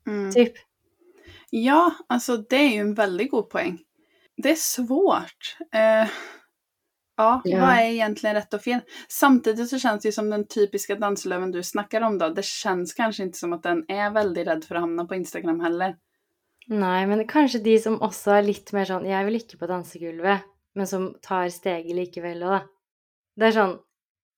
Mm. 0.08 0.30
Typ. 0.32 0.54
Ja, 1.50 1.92
alltså 2.08 2.36
det 2.36 2.56
är 2.56 2.68
ju 2.68 2.80
en 2.80 2.94
väldigt 2.94 3.30
god 3.30 3.50
poäng. 3.50 3.78
Det 4.36 4.50
är 4.50 4.54
svårt. 4.54 5.56
Eh, 5.74 6.08
ja, 7.16 7.40
Ja. 7.44 7.60
vad 7.60 7.70
är 7.70 7.82
egentligen 7.90 8.36
rätt 8.36 8.54
och 8.54 8.62
fel? 8.62 8.80
Samtidigt 9.08 9.68
så 9.68 9.78
känns 9.78 10.02
det 10.02 10.08
ju 10.08 10.12
som 10.12 10.30
den 10.30 10.46
typiska 10.46 10.94
danslöven 10.94 11.50
du 11.50 11.62
snackar 11.62 12.00
om 12.00 12.18
då. 12.18 12.28
Det 12.28 12.44
känns 12.44 12.94
kanske 12.94 13.22
inte 13.22 13.38
som 13.38 13.52
att 13.52 13.62
den 13.62 13.84
är 13.88 14.10
väldigt 14.10 14.46
rädd 14.46 14.64
för 14.64 14.74
att 14.74 14.80
hamna 14.80 15.04
på 15.04 15.14
Instagram 15.14 15.60
heller. 15.60 15.96
Nei, 16.68 17.06
men 17.06 17.26
kanskje 17.28 17.58
de 17.62 17.78
som 17.78 18.00
også 18.02 18.32
er 18.38 18.42
litt 18.42 18.72
mer 18.74 18.84
sånn 18.88 19.04
Jeg 19.06 19.26
vil 19.28 19.36
ikke 19.38 19.58
på 19.60 19.68
dansegulvet, 19.70 20.46
men 20.74 20.86
som 20.86 21.12
tar 21.22 21.48
steget 21.54 21.94
likevel 21.94 22.42
òg, 22.42 22.56
da. 22.56 22.60
Det 23.36 23.46
er 23.46 23.54
sånn 23.54 23.76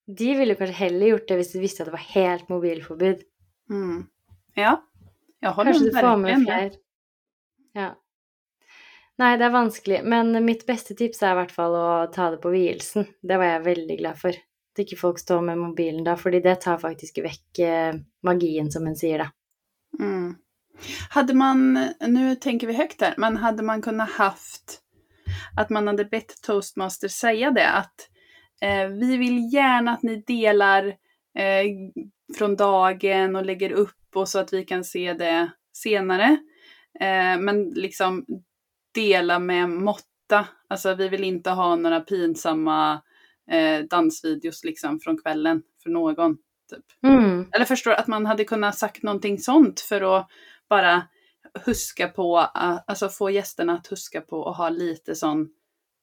De 0.09 0.35
ville 0.37 0.55
kanskje 0.57 0.77
heller 0.77 1.07
gjort 1.12 1.29
det 1.29 1.37
hvis 1.37 1.53
de 1.53 1.61
visste 1.61 1.83
at 1.83 1.88
det 1.88 1.93
var 1.93 2.05
helt 2.14 2.49
mobilforbud. 2.49 3.25
Mm. 3.71 4.07
Ja, 4.57 4.83
jag 5.41 5.53
håller 5.53 5.73
Kanskje 5.73 5.91
du 5.91 6.01
får 6.01 6.17
med 6.17 6.45
flere. 6.45 6.71
Ja. 7.77 7.88
Nei, 9.19 9.33
det 9.39 9.49
er 9.49 9.55
vanskelig, 9.55 10.03
men 10.07 10.31
mitt 10.45 10.63
beste 10.67 10.95
tips 10.95 11.25
er 11.25 11.35
i 11.35 11.39
hvert 11.41 11.55
fall 11.55 11.75
å 11.75 11.87
ta 12.15 12.29
det 12.31 12.39
på 12.43 12.53
vielsen. 12.55 13.09
Det 13.19 13.39
var 13.41 13.57
jeg 13.57 13.65
veldig 13.65 13.97
glad 13.99 14.21
for. 14.21 14.37
At 14.75 14.83
ikke 14.85 14.99
folk 15.01 15.19
står 15.19 15.41
med 15.49 15.59
mobilen 15.59 16.05
da, 16.07 16.15
fordi 16.19 16.39
det 16.45 16.61
tar 16.63 16.79
faktisk 16.79 17.19
vekk 17.25 17.63
eh, 17.67 17.97
magin, 17.97 18.05
magien, 18.23 18.71
som 18.71 18.87
en 18.87 18.95
sier, 18.99 19.25
da. 19.25 19.33
Mm. 19.99 20.37
Hade 21.11 21.35
man, 21.35 21.89
nu 22.07 22.37
tänker 22.37 22.67
vi 22.67 22.73
högt 22.73 23.01
här, 23.01 23.15
men 23.17 23.37
hade 23.37 23.63
man 23.63 23.83
kunnat 23.83 24.11
haft 24.11 24.83
att 25.57 25.71
man 25.71 25.87
hade 25.87 26.05
bett 26.05 26.43
toastmaster 26.43 27.09
säga 27.09 27.51
det 27.51 27.69
att 27.69 28.09
eh, 28.63 28.89
vi 28.89 29.17
vill 29.17 29.55
gärna 29.55 29.93
att 29.93 30.03
ni 30.03 30.23
delar 30.27 30.87
eh, 31.39 31.65
från 32.39 32.57
dagen 32.57 33.37
och 33.37 33.47
lägger 33.47 33.73
upp 33.73 33.95
och 34.15 34.29
så 34.29 34.39
att 34.39 34.53
vi 34.53 34.65
kan 34.65 34.85
se 34.85 35.13
det 35.13 35.51
senare. 35.73 36.39
Eh, 37.01 37.39
men 37.39 37.71
liksom 37.71 38.27
dela 38.99 39.39
med 39.39 39.71
måtta. 39.71 40.49
Alltså 40.69 40.95
vi 40.95 41.09
vill 41.09 41.25
inte 41.25 41.51
ha 41.51 41.77
några 41.77 42.01
pinsamma 42.01 43.03
eh, 43.51 43.85
dansvideos 43.85 44.65
liksom 44.65 45.01
från 45.01 45.19
kvällen 45.19 45.63
för 45.83 45.91
någon. 45.91 46.37
Typ. 46.71 46.85
Mm. 47.03 47.47
Eller 47.53 47.65
förstår 47.65 47.91
att 47.93 48.07
man 48.07 48.27
hade 48.27 48.45
kunnat 48.45 48.79
sagt 48.79 49.03
någonting 49.03 49.39
sånt 49.39 49.81
för 49.81 50.19
att 50.19 50.29
bara 50.69 51.03
huska 51.65 52.09
på, 52.09 52.39
alltså 52.39 53.09
få 53.09 53.31
gästerna 53.31 53.73
att 53.73 53.87
huska 53.87 54.21
på 54.21 54.49
att 54.49 54.57
ha 54.57 54.69
lite 54.69 55.15
sån 55.15 55.49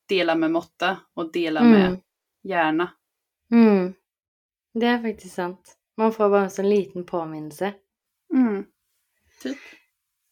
dela 0.09 0.35
med 0.35 0.51
måtta 0.51 0.97
och 1.13 1.31
dela 1.31 1.63
med 1.63 1.85
Mm. 1.87 1.99
hjärna. 2.43 2.91
Mm. 3.51 3.93
Det 4.73 4.85
er 4.85 5.01
faktisk 5.01 5.35
sant. 5.35 5.77
Man 5.97 6.13
får 6.13 6.29
bare 6.29 6.43
en 6.43 6.49
sånn 6.49 6.69
liten 6.69 7.05
påminnelse. 7.05 7.73
Mm. 8.33 8.65
Typ. 9.41 9.57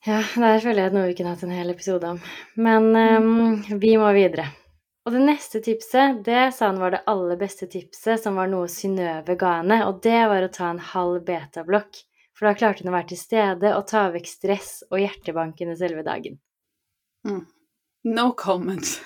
Ja, 0.04 0.18
det 0.20 0.44
her 0.44 0.60
føler 0.60 0.82
jeg 0.82 0.92
at 0.92 0.96
noe 0.98 1.08
vi 1.08 1.16
kunne 1.16 1.32
hatt 1.32 1.46
en 1.46 1.54
hel 1.56 1.72
episode 1.72 2.10
om. 2.16 2.18
Men 2.60 2.90
ehm, 3.00 3.80
vi 3.80 3.94
må 4.00 4.10
videre. 4.16 4.50
Og 5.04 5.16
det 5.16 5.22
neste 5.24 5.60
tipset, 5.64 6.20
det 6.26 6.50
sa 6.56 6.70
han 6.70 6.80
var 6.80 6.92
det 6.92 7.04
aller 7.12 7.40
beste 7.40 7.70
tipset, 7.72 8.20
som 8.20 8.36
var 8.40 8.52
noe 8.52 8.68
Synnøve 8.72 9.36
ga 9.40 9.58
henne, 9.62 9.82
og 9.88 10.02
det 10.04 10.20
var 10.32 10.44
å 10.44 10.52
ta 10.52 10.70
en 10.72 10.84
halv 10.92 11.24
betablokk. 11.28 12.04
For 12.36 12.50
da 12.50 12.56
klarte 12.60 12.84
hun 12.84 12.92
å 12.92 12.96
være 12.98 13.14
til 13.14 13.20
stede 13.20 13.74
og 13.78 13.88
ta 13.88 14.06
vekk 14.12 14.28
stress 14.28 14.72
og 14.90 15.00
hjertebank 15.00 15.64
under 15.64 15.80
selve 15.80 16.04
dagen. 16.08 16.40
No 18.04 18.32
comments. 18.36 18.98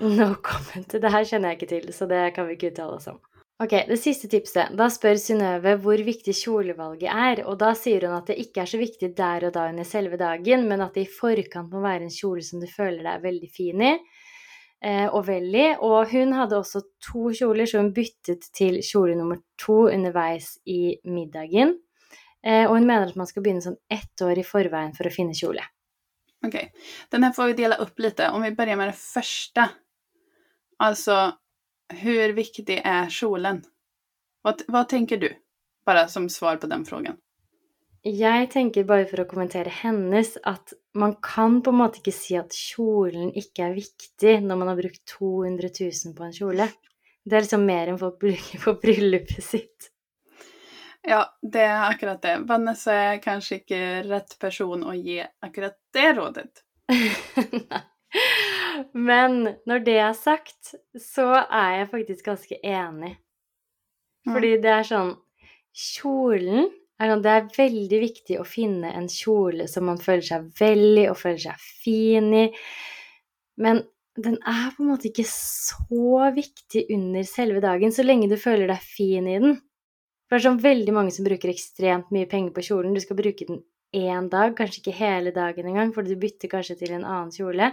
No 0.00 0.34
comment. 0.44 0.88
Det 0.88 1.12
her 1.12 1.24
kjenner 1.28 1.52
jeg 1.52 1.60
ikke 1.60 1.72
til, 1.72 1.88
så 1.92 2.08
det 2.08 2.22
kan 2.36 2.48
vi 2.48 2.56
ikke 2.56 2.72
uttale 2.72 2.96
oss 2.96 3.08
om. 3.12 3.20
Ok, 3.56 3.72
det 3.88 3.96
siste 3.96 4.28
tipset. 4.28 4.74
Da 4.76 4.90
spør 4.92 5.16
Synnøve 5.16 5.78
hvor 5.80 6.00
viktig 6.04 6.34
kjolevalget 6.36 7.08
er, 7.08 7.40
og 7.48 7.56
da 7.62 7.70
sier 7.78 8.04
hun 8.04 8.18
at 8.18 8.28
det 8.28 8.36
ikke 8.42 8.66
er 8.66 8.68
så 8.68 8.80
viktig 8.80 9.08
der 9.16 9.46
og 9.48 9.54
da 9.54 9.70
under 9.70 9.86
selve 9.88 10.18
dagen, 10.20 10.66
men 10.68 10.82
at 10.84 10.92
det 10.92 11.06
i 11.06 11.14
forkant 11.14 11.72
må 11.72 11.80
være 11.80 12.04
en 12.04 12.12
kjole 12.12 12.44
som 12.44 12.60
du 12.60 12.66
føler 12.68 13.00
deg 13.06 13.24
veldig 13.24 13.48
fin 13.54 13.84
i, 13.86 13.94
eh, 14.84 15.06
og 15.06 15.24
vel 15.30 15.48
i. 15.56 15.70
Og 15.80 16.12
hun 16.12 16.36
hadde 16.36 16.58
også 16.58 16.82
to 17.08 17.30
kjoler, 17.38 17.64
så 17.64 17.80
hun 17.80 17.94
byttet 17.96 18.44
til 18.52 18.82
kjole 18.84 19.16
nummer 19.16 19.40
to 19.64 19.86
underveis 19.88 20.58
i 20.68 20.98
middagen. 21.08 21.78
Eh, 22.44 22.66
og 22.66 22.76
hun 22.76 22.84
mener 22.84 23.08
at 23.08 23.16
man 23.16 23.30
skal 23.30 23.40
begynne 23.46 23.64
sånn 23.64 23.80
ett 23.88 24.20
år 24.20 24.36
i 24.36 24.44
forveien 24.44 24.92
for 24.98 25.08
å 25.08 25.14
finne 25.16 25.32
kjole. 25.38 25.64
Okej, 26.44 26.68
den 27.10 27.24
här 27.24 27.32
får 27.32 27.46
vi 27.46 27.52
dela 27.52 27.76
upp 27.76 27.98
lite. 27.98 28.28
Om 28.30 28.42
vi 28.42 28.52
börjar 28.52 28.76
med 28.76 28.88
det 28.88 29.00
första. 29.00 29.70
Alltså, 30.76 31.32
hur 31.88 32.32
viktig 32.32 32.80
är 32.84 33.08
kjolen? 33.08 33.62
Vad, 34.42 34.62
vad 34.68 34.88
tänker 34.88 35.16
du? 35.16 35.32
Bara 35.86 36.08
som 36.08 36.28
svar 36.28 36.56
på 36.56 36.66
den 36.66 36.84
frågan. 36.84 37.16
Jeg 38.02 38.50
tenker 38.50 38.84
bare 38.86 39.06
for 39.10 39.18
å 39.18 39.26
kommentere 39.26 39.70
hennes 39.82 40.36
at 40.46 40.70
man 40.94 41.16
kan 41.22 41.58
på 41.62 41.72
en 41.72 41.80
måte 41.80 41.98
ikke 41.98 42.12
si 42.14 42.36
at 42.38 42.54
kjolen 42.54 43.32
ikke 43.34 43.64
er 43.66 43.74
viktig 43.74 44.36
når 44.44 44.60
man 44.60 44.70
har 44.70 44.78
brukt 44.78 45.02
200 45.10 45.70
000 45.80 46.14
på 46.14 46.26
en 46.28 46.36
kjole. 46.36 46.68
Det 47.26 47.34
er 47.34 47.42
liksom 47.42 47.66
mer 47.66 47.90
enn 47.90 47.98
folk 47.98 48.20
bruker 48.22 48.62
på 48.62 48.76
bryllupet 48.84 49.42
sitt. 49.42 49.90
Ja, 51.02 51.38
det 51.42 51.66
är 51.66 51.90
akkurat 51.90 52.22
det. 52.22 52.38
Vanessa 52.46 52.94
är 52.94 53.22
kanske 53.22 53.54
inte 53.54 54.02
rätt 54.02 54.38
person 54.38 54.86
att 54.86 54.98
ge 54.98 55.26
akkurat 55.40 55.74
det 55.92 56.12
rådet. 56.12 56.62
Men 58.92 59.56
når 59.68 59.84
det 59.86 59.96
er 60.02 60.16
sagt, 60.18 60.74
så 60.98 61.28
er 61.44 61.80
jeg 61.80 61.90
faktisk 61.92 62.28
ganske 62.30 62.58
enig. 62.62 63.14
Fordi 64.26 64.56
det 64.62 64.72
er 64.72 64.86
sånn 64.86 65.14
Kjolen 65.76 66.70
Det 66.96 67.30
er 67.30 67.50
veldig 67.52 67.98
viktig 68.00 68.38
å 68.40 68.46
finne 68.48 68.88
en 68.96 69.10
kjole 69.12 69.66
som 69.68 69.84
man 69.90 70.00
seg 70.00 70.46
vel 70.56 71.02
i 71.02 71.04
og 71.10 71.18
føler 71.20 71.42
seg 71.42 71.66
fin 71.84 72.30
i. 72.32 72.46
Men 73.60 73.82
den 74.16 74.38
er 74.40 74.70
på 74.72 74.80
en 74.80 74.90
måte 74.94 75.10
ikke 75.10 75.26
så 75.28 76.30
viktig 76.32 76.86
under 76.96 77.26
selve 77.28 77.60
dagen, 77.60 77.92
så 77.92 78.04
lenge 78.06 78.30
du 78.32 78.38
føler 78.40 78.70
deg 78.72 78.80
fin 78.80 79.28
i 79.28 79.36
den. 79.42 79.58
For 80.26 80.38
det 80.38 80.40
er 80.40 80.46
sånn 80.48 80.62
veldig 80.64 80.94
mange 80.96 81.12
som 81.14 81.26
bruker 81.28 81.52
ekstremt 81.52 82.08
mye 82.14 82.28
penger 82.30 82.54
på 82.56 82.64
kjolen. 82.70 82.96
Du 82.96 83.04
skal 83.04 83.18
bruke 83.20 83.46
den 83.46 83.60
én 83.94 84.30
dag, 84.32 84.56
kanskje 84.56 84.80
ikke 84.80 84.96
hele 84.96 85.34
dagen 85.36 85.68
engang, 85.68 85.92
fordi 85.94 86.16
du 86.16 86.22
bytter 86.24 86.50
kanskje 86.56 86.78
til 86.80 86.96
en 86.96 87.04
annen 87.04 87.34
kjole. 87.34 87.70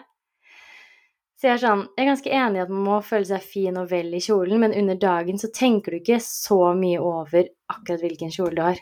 Så 1.43 1.49
jeg 1.49 1.57
er 1.57 1.59
sånn, 1.59 1.81
jeg 1.97 2.05
er 2.05 2.07
ganske 2.07 2.29
enig 2.31 2.55
i 2.55 2.61
at 2.63 2.69
man 2.71 2.83
må 2.85 2.97
føle 3.03 3.27
seg 3.27 3.41
fin 3.43 3.75
og 3.75 3.89
vel 3.91 4.13
i 4.15 4.19
kjolen, 4.23 4.61
men 4.63 4.71
under 4.79 4.95
dagen 4.95 5.35
så 5.41 5.49
tenker 5.51 5.91
du 5.91 5.97
ikke 5.97 6.21
så 6.23 6.59
mye 6.79 7.01
over 7.03 7.49
akkurat 7.67 7.99
hvilken 8.05 8.29
kjole 8.31 8.55
du 8.55 8.61
har. 8.63 8.77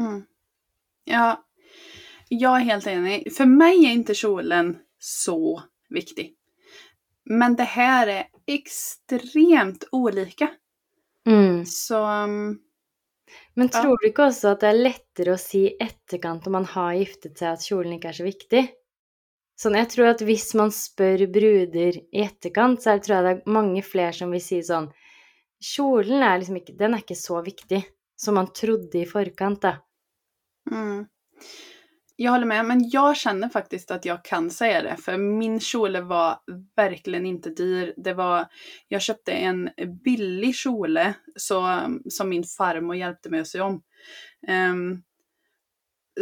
Mm. 0.00 0.16
Ja, 1.06 1.44
jag 2.28 2.56
är 2.56 2.64
helt 2.64 2.86
enig. 2.86 3.32
För 3.36 3.46
mig 3.46 3.86
är 3.86 3.92
inte 3.92 4.14
kjolen 4.14 4.78
så 4.98 5.62
viktig. 5.88 6.34
Men 7.24 7.56
det 7.56 7.68
här 7.70 8.06
är 8.06 8.26
extremt 8.46 9.84
olika. 9.92 10.48
Mm. 11.26 11.66
Så 11.66 12.06
um, 12.06 12.58
Men 13.54 13.70
Ja. 13.72 13.82
tror 13.82 13.98
du 14.00 14.08
ikke 14.08 14.26
også 14.26 14.48
at 14.56 14.60
det 14.60 14.72
er 14.72 14.82
lettere 14.82 15.36
å 15.36 15.38
si 15.38 15.62
i 15.68 15.76
etterkant 15.80 16.46
om 16.46 16.52
man 16.58 16.66
har 16.74 16.98
giftet 16.98 17.38
seg, 17.38 17.52
at 17.52 17.62
kjolen 17.62 17.94
ikke 17.94 18.08
er 18.08 18.18
så 18.18 18.26
viktig? 18.26 18.64
Sånn, 19.56 19.78
jeg 19.80 19.88
tror 19.88 20.10
at 20.12 20.22
hvis 20.26 20.50
man 20.58 20.72
spør 20.74 21.26
bruder 21.32 21.96
i 21.96 22.24
etterkant, 22.26 22.82
så 22.82 22.92
er- 22.92 22.98
tror 23.04 23.16
jeg 23.16 23.24
det 23.24 23.34
er 23.36 23.52
mange 23.52 23.82
flere 23.82 24.12
som 24.12 24.30
vil 24.30 24.40
si 24.44 24.60
sånn 24.62 24.90
Kjolen 25.56 26.20
er 26.22 26.38
liksom 26.38 26.58
ikke 26.60 26.76
Den 26.76 26.94
er 26.94 27.00
ikke 27.00 27.16
så 27.16 27.40
viktig 27.42 27.80
som 28.16 28.34
man 28.36 28.50
trodde 28.52 29.00
i 29.00 29.06
forkant, 29.08 29.62
da. 29.62 29.78
mm. 30.70 31.06
Jag 32.18 32.32
håller 32.32 32.46
med, 32.46 32.64
men 32.64 32.88
jag 32.90 33.16
känner 33.16 33.48
faktiskt 33.48 33.90
att 33.90 34.04
jag 34.04 34.24
kan 34.24 34.50
säga 34.50 34.82
det. 34.82 34.96
För 34.96 35.16
min 35.16 35.60
kjole 35.60 36.00
var 36.00 36.38
verkligen 36.76 37.26
inte 37.26 37.50
dyr. 37.50 37.94
Det 37.96 38.14
var, 38.14 38.46
jag 38.88 39.02
köpte 39.02 39.32
en 39.32 39.70
billig 40.04 40.54
kjole 40.54 41.14
så, 41.36 41.80
som 42.10 42.28
min 42.28 42.44
farmor 42.44 42.96
hjälpte 42.96 43.30
mig 43.30 43.40
att 43.40 43.46
sy 43.48 43.60
om. 43.60 43.82
Um, 44.48 45.02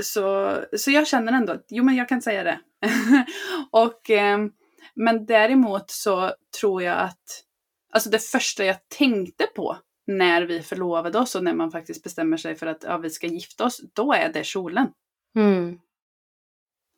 så, 0.02 0.56
så 0.76 0.90
jag 0.90 1.06
känner 1.06 1.32
ändå 1.32 1.52
att 1.52 1.66
jo, 1.68 1.84
men 1.84 1.96
jag 1.96 2.08
kan 2.08 2.22
säga 2.22 2.44
det. 2.44 2.60
och, 3.70 4.10
ehm, 4.10 4.52
men 4.94 5.26
däremot 5.26 5.90
så 5.90 6.32
tror 6.60 6.82
jag 6.82 6.98
att 6.98 7.44
alltså 7.92 8.10
det 8.10 8.18
första 8.18 8.64
jag 8.64 8.88
tänkte 8.88 9.46
på 9.46 9.76
när 10.06 10.42
vi 10.42 10.62
förlovade 10.62 11.18
oss 11.18 11.34
och 11.34 11.44
när 11.44 11.54
man 11.54 11.70
faktiskt 11.70 12.02
bestämmer 12.02 12.36
sig 12.36 12.54
för 12.54 12.66
att 12.66 12.82
ja, 12.82 12.98
vi 12.98 13.10
ska 13.10 13.26
gifta 13.26 13.64
oss, 13.64 13.80
då 13.92 14.12
är 14.12 14.32
det 14.32 14.44
kjolen. 14.44 14.88
Mm. 15.36 15.78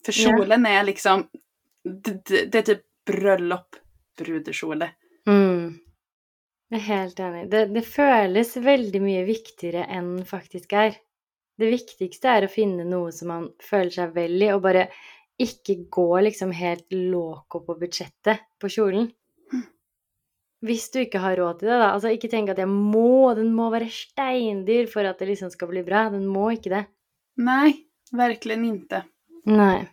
För 0.05 0.13
kjolen 0.13 0.67
är 0.67 0.85
liksom, 0.85 1.29
det, 1.85 2.51
det, 2.53 2.59
är 2.59 2.63
typ 2.63 2.83
bröllop, 3.07 3.77
brudekjole. 4.19 4.91
Mm. 5.27 5.79
Jeg 6.67 6.81
er 6.81 6.83
helt 6.83 7.21
enig. 7.23 7.43
Det, 7.51 7.61
det 7.71 7.83
føles 7.87 8.57
veldig 8.59 9.01
mye 9.03 9.23
viktigere 9.29 9.85
enn 9.87 10.25
faktisk 10.27 10.73
er. 10.75 10.97
Det 11.57 11.69
viktigste 11.73 12.33
er 12.33 12.47
å 12.47 12.53
finne 12.53 12.85
noe 12.85 13.13
som 13.15 13.31
man 13.33 13.47
føler 13.65 13.93
seg 13.95 14.13
vel 14.17 14.37
i, 14.43 14.51
og 14.53 14.65
bare 14.67 14.89
ikke 15.41 15.79
gå 15.93 16.09
liksom 16.27 16.53
helt 16.57 16.93
loco 16.93 17.63
på 17.65 17.77
budsjettet 17.81 18.45
på 18.61 18.71
kjolen. 18.73 19.09
Hvis 20.67 20.89
du 20.93 21.03
ikke 21.03 21.21
har 21.21 21.37
råd 21.39 21.61
til 21.61 21.71
det, 21.71 21.79
da. 21.79 21.91
Altså 21.93 22.13
ikke 22.15 22.31
tenk 22.33 22.51
at 22.53 22.61
jeg 22.61 22.71
må, 22.71 23.35
den 23.37 23.53
må 23.55 23.69
være 23.73 23.91
steindyr 23.93 24.89
for 24.91 25.07
at 25.09 25.21
det 25.21 25.29
liksom 25.31 25.53
skal 25.53 25.69
bli 25.71 25.85
bra. 25.87 26.07
Den 26.13 26.25
må 26.29 26.49
ikke 26.55 26.73
det. 26.73 26.85
Nej, 27.37 27.77
verkligen 28.17 28.65
inte. 28.65 29.05
Nei. 29.47 29.85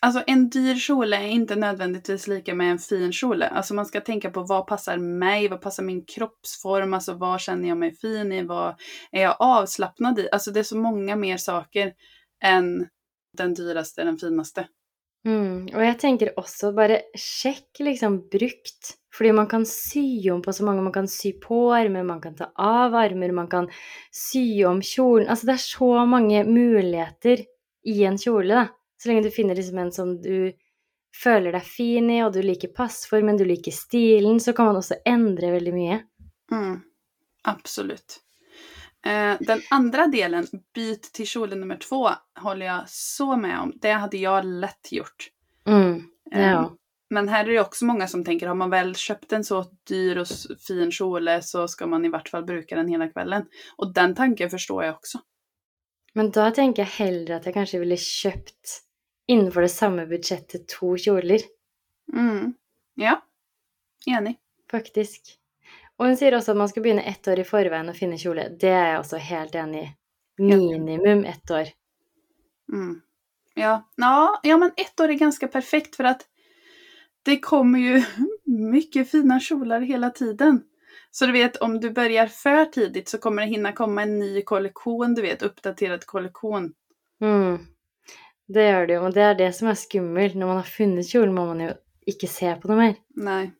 Alltså 0.00 0.22
en 0.26 0.48
dyr 0.48 0.74
kjol 0.74 1.12
är 1.12 1.26
inte 1.26 1.56
nödvändigtvis 1.56 2.26
lika 2.26 2.54
med 2.54 2.70
en 2.70 2.78
fin 2.78 3.12
kjol. 3.12 3.42
Alltså 3.42 3.74
man 3.74 3.86
ska 3.86 4.00
tänka 4.00 4.30
på 4.30 4.42
vad 4.42 4.66
passar 4.66 4.98
mig, 4.98 5.48
vad 5.48 5.60
passar 5.60 5.82
min 5.82 6.04
kroppsform, 6.04 6.94
alltså 6.94 7.14
vad 7.14 7.40
känner 7.40 7.68
jag 7.68 7.78
mig 7.78 7.94
fin 7.94 8.32
i, 8.32 8.42
vad 8.42 8.74
är 9.12 9.22
jag 9.22 9.36
avslappnad 9.38 10.18
i? 10.18 10.28
Alltså 10.32 10.50
det 10.50 10.60
är 10.60 10.64
så 10.64 10.76
många 10.76 11.16
mer 11.16 11.36
saker 11.36 11.92
än 12.44 12.86
den 13.36 13.54
dyraste, 13.54 14.04
den 14.04 14.18
finaste. 14.18 14.68
Mm. 15.26 15.66
Och 15.74 15.84
jag 15.84 15.98
tänker 15.98 16.38
också 16.38 16.72
bara 16.72 16.98
check 17.42 17.68
liksom 17.78 18.28
brukt. 18.28 18.94
För 19.14 19.32
man 19.32 19.46
kan 19.46 19.66
sy 19.66 20.30
om 20.30 20.42
på 20.42 20.52
så 20.52 20.64
många, 20.64 20.82
Man 20.82 20.92
kan 20.92 21.08
sy 21.08 21.32
på 21.32 21.74
armar, 21.74 22.02
man 22.02 22.20
kan 22.20 22.36
ta 22.36 22.44
av 22.54 22.94
armar, 22.94 23.32
man 23.32 23.48
kan 23.48 23.68
sy 24.10 24.64
om 24.64 24.82
kjolen. 24.82 25.28
Alltså 25.28 25.46
det 25.46 25.52
är 25.52 25.56
så 25.56 26.06
många 26.06 26.44
möjligheter 26.44 27.38
i 27.84 28.04
en 28.04 28.18
kjole. 28.18 28.68
Så 28.98 29.08
lenge 29.08 29.22
du 29.22 29.30
finner 29.30 29.54
liksom 29.54 29.78
en 29.78 29.92
som 29.92 30.16
du 30.22 30.52
føler 31.22 31.52
deg 31.54 31.64
fin 31.64 32.10
i, 32.10 32.20
og 32.24 32.32
du 32.34 32.42
liker 32.42 32.72
passformen, 32.74 33.38
du 33.38 33.44
liker 33.48 33.74
stilen, 33.74 34.40
så 34.40 34.52
kan 34.52 34.70
man 34.70 34.80
også 34.80 35.00
endre 35.06 35.52
veldig 35.54 35.74
mye. 35.74 36.00
Mm. 36.52 36.80
Absolut. 37.48 38.20
Eh, 39.06 39.36
den 39.40 39.62
andra 39.70 40.06
delen, 40.06 40.46
byt 40.74 41.12
till 41.12 41.26
kjolen 41.26 41.60
nummer 41.60 41.76
två, 41.76 42.10
håller 42.40 42.66
jag 42.66 42.88
så 42.88 43.36
med 43.36 43.60
om. 43.60 43.72
Det 43.76 43.92
hade 43.92 44.18
jag 44.18 44.44
lätt 44.44 44.92
gjort. 44.92 45.30
Mm. 45.66 46.02
Ja. 46.30 46.38
Eh, 46.38 46.70
Men 47.10 47.28
här 47.28 47.44
är 47.44 47.52
det 47.52 47.60
också 47.60 47.84
många 47.84 48.06
som 48.08 48.24
tänker, 48.24 48.46
har 48.46 48.54
man 48.54 48.70
väl 48.70 48.94
köpt 48.94 49.32
en 49.32 49.44
så 49.44 49.64
dyr 49.88 50.16
och 50.18 50.26
fin 50.66 50.90
kjole 50.90 51.42
så 51.42 51.68
ska 51.68 51.86
man 51.86 52.04
i 52.04 52.08
vart 52.08 52.28
fall 52.28 52.44
bruka 52.44 52.76
den 52.76 52.88
hela 52.88 53.08
kvällen. 53.08 53.46
Och 53.76 53.94
den 53.94 54.14
tanken 54.14 54.50
förstår 54.50 54.84
jag 54.84 54.94
också. 54.94 55.18
Men 56.14 56.30
da 56.30 56.50
tenker 56.50 56.82
jeg 56.82 56.90
heller 56.90 57.36
at 57.36 57.46
jeg 57.46 57.54
kanskje 57.54 57.78
ville 57.78 57.96
kjøpt 57.96 58.72
innenfor 59.28 59.60
det 59.60 59.72
samme 59.72 60.06
budsjettet 60.06 60.68
to 60.68 60.96
kjoler. 60.96 61.42
Mm. 62.12 62.54
Ja, 62.94 63.20
enig. 64.06 64.36
Faktisk. 64.70 65.34
Og 65.98 66.06
hun 66.06 66.16
sier 66.16 66.36
også 66.36 66.54
at 66.54 66.60
man 66.60 66.70
skal 66.70 66.84
begynne 66.84 67.04
ett 67.10 67.28
år 67.28 67.42
i 67.42 67.46
forveien 67.46 67.90
å 67.90 67.96
finne 67.96 68.18
kjole. 68.20 68.48
Det 68.60 68.70
er 68.70 68.92
jeg 68.92 69.02
også 69.02 69.20
helt 69.28 69.58
enig 69.58 69.82
i. 69.82 69.90
Minimum 70.38 71.24
ett 71.26 71.50
år. 71.50 71.70
Mm. 72.72 73.00
Ja. 73.58 73.82
Ja, 73.96 74.40
ja, 74.42 74.58
men 74.58 74.70
ett 74.76 75.00
år 75.00 75.08
är 75.08 75.14
ganska 75.14 75.48
perfekt 75.48 75.96
för 75.96 76.04
att 76.04 76.26
det 77.22 77.40
kommer 77.40 77.78
ju 77.78 78.02
mycket 78.44 79.10
fina 79.10 79.40
kjolar 79.40 79.80
hela 79.80 80.10
tiden. 80.10 80.62
Så 81.10 81.26
du 81.26 81.32
vet, 81.32 81.56
om 81.56 81.80
du 81.80 81.90
börjar 81.90 82.26
för 82.26 82.64
tidigt 82.64 83.08
så 83.08 83.18
kommer 83.18 83.42
det 83.42 83.48
hinna 83.48 83.72
komma 83.72 84.02
en 84.02 84.18
ny 84.18 84.42
kollektion, 84.42 85.14
du 85.14 85.22
vet, 85.22 85.42
uppdaterad 85.42 86.06
kollektion. 86.06 86.72
Mm. 87.20 87.58
Det 88.48 88.64
gjør 88.64 88.86
det 88.88 88.96
jo, 88.96 89.04
men 89.04 89.14
det 89.14 89.24
er 89.24 89.38
det 89.38 89.48
som 89.56 89.68
er 89.68 89.76
skummelt. 89.76 90.36
Når 90.38 90.50
man 90.50 90.60
har 90.62 90.68
funnet 90.72 91.08
kjolen, 91.10 91.34
må 91.36 91.44
man 91.50 91.62
jo 91.66 91.72
ikke 92.08 92.30
se 92.32 92.54
på 92.60 92.70
noe 92.70 92.78
mer. 92.78 92.94
Nej. 93.16 93.50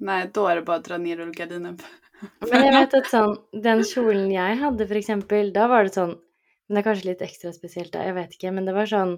Nej, 0.00 0.30
då 0.34 0.46
är 0.46 0.56
det 0.56 0.62
bara 0.62 0.76
att 0.76 0.84
dra 0.84 0.98
ner 0.98 1.16
rullgardinen. 1.16 1.78
Men 2.50 2.64
jeg 2.64 2.72
vet 2.72 2.94
at 3.00 3.08
sånn, 3.10 3.34
den 3.64 3.82
kjolen 3.84 4.30
jeg 4.32 4.58
hadde, 4.60 4.86
for 4.86 5.00
eksempel, 5.00 5.50
da 5.52 5.66
var 5.68 5.88
det 5.88 5.96
sånn 5.96 6.14
Men 6.14 6.76
det 6.76 6.80
er 6.80 6.86
kanskje 6.86 7.08
litt 7.08 7.22
ekstra 7.26 7.50
spesielt 7.52 7.90
da, 7.92 8.04
jeg 8.06 8.14
vet 8.14 8.34
ikke. 8.36 8.52
Men 8.54 8.68
det 8.68 8.76
var 8.76 8.86
sånn 8.86 9.16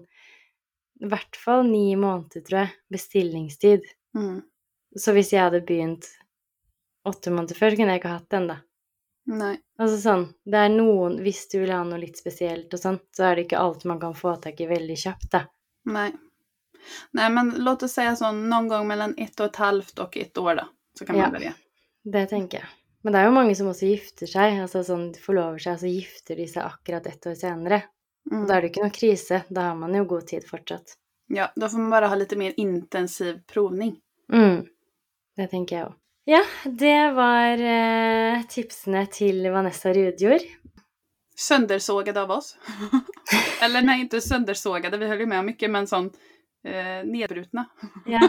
i 1.03 1.09
hvert 1.11 1.37
fall 1.37 1.67
ni 1.69 1.93
måneder, 1.99 2.41
tror 2.47 2.59
jeg, 2.63 2.73
bestillingstid. 2.95 3.85
Mm. 4.17 4.39
Så 4.97 5.13
hvis 5.13 5.33
jeg 5.35 5.43
hadde 5.43 5.61
begynt 5.67 6.09
åtte 7.05 7.33
måneder 7.35 7.59
før, 7.59 7.75
så 7.75 7.81
kunne 7.81 7.97
jeg 7.97 8.01
ikke 8.01 8.15
hatt 8.15 8.31
den, 8.33 8.47
da. 8.49 8.57
Nej. 9.27 9.61
Altså 9.79 9.97
sånn, 10.03 10.25
det 10.45 10.59
er 10.59 10.69
noen 10.73 11.19
Hvis 11.23 11.45
du 11.53 11.61
vil 11.61 11.71
ha 11.71 11.83
noe 11.87 11.99
litt 12.03 12.19
spesielt 12.19 12.73
og 12.75 12.81
sånn, 12.81 12.99
så 13.17 13.25
er 13.31 13.37
det 13.37 13.45
ikke 13.47 13.59
alt 13.63 13.85
man 13.85 14.01
kan 14.01 14.15
få 14.19 14.35
tak 14.43 14.61
i 14.61 14.67
veldig 14.67 14.97
kjapt, 14.99 15.31
da. 15.31 15.45
Nej. 15.87 16.13
Nej, 17.13 17.31
men 17.31 17.51
låt 17.59 17.83
oss 17.83 17.93
säga 17.93 18.17
så 18.17 18.33
någon 18.33 18.69
gång 18.69 18.87
mellan 18.89 19.15
ett 19.19 19.41
och 19.41 19.47
ett 19.47 19.57
halvt 19.57 19.99
och 19.99 20.17
ett 20.17 20.39
år 20.39 20.55
då. 20.55 20.69
Så 20.99 21.07
kan 21.07 21.17
Ja. 21.17 21.23
man 21.23 21.33
börja. 21.33 21.55
Det 22.05 22.27
tenker 22.27 22.59
jeg. 22.59 22.67
Men 23.05 23.13
det 23.13 23.19
er 23.21 23.25
jo 23.25 23.31
mange 23.35 23.55
som 23.55 23.67
også 23.69 23.87
gifter 23.87 24.27
seg. 24.27 24.61
Altså 24.63 24.83
sånn, 24.85 25.13
de 25.13 25.19
forlover 25.21 25.59
seg, 25.59 25.73
og 25.75 25.81
så 25.81 25.87
gifter 25.91 26.37
de 26.37 26.47
seg 26.49 26.63
akkurat 26.65 27.07
ett 27.07 27.27
år 27.27 27.35
senere. 27.35 27.83
Og 28.31 28.33
Mm. 28.33 28.47
da 28.47 28.55
er 28.57 28.61
det 28.61 28.69
jo 28.69 28.73
ikke 28.81 28.85
noe 28.85 28.91
krise. 28.99 29.45
Da 29.51 29.61
har 29.69 29.75
man 29.77 29.95
jo 29.95 30.05
god 30.05 30.27
tid 30.27 30.45
fortsatt. 30.45 30.97
Ja, 31.29 31.49
då 31.57 31.69
får 31.69 31.79
man 31.79 31.91
bara 31.91 32.09
ha 32.09 32.15
lite 32.15 32.37
mer 32.37 32.53
intensiv 32.57 33.41
provning. 33.47 34.01
Mm. 34.33 34.67
Det 35.37 35.51
tenker 35.51 35.77
jeg 35.77 35.87
òg. 35.87 35.95
Ja, 36.25 36.45
det 36.65 37.11
var 37.11 37.59
eh, 37.59 38.43
tipsene 38.49 39.07
til 39.11 39.43
Vanessa 39.51 39.93
Rudjord. 39.93 40.45
Söndersågade 41.37 42.23
av 42.23 42.31
oss. 42.31 42.57
Eller 43.63 43.83
nej, 43.83 44.01
inte 44.01 44.21
söndersågade. 44.21 44.99
Vi 44.99 45.07
höll 45.07 45.21
ju 45.21 45.27
med 45.27 45.39
om 45.39 45.47
mycket, 45.47 45.71
men 45.71 45.87
sån 45.87 46.11
eh, 46.65 47.05
nedbrutna. 47.05 47.65
Ja. 48.07 48.29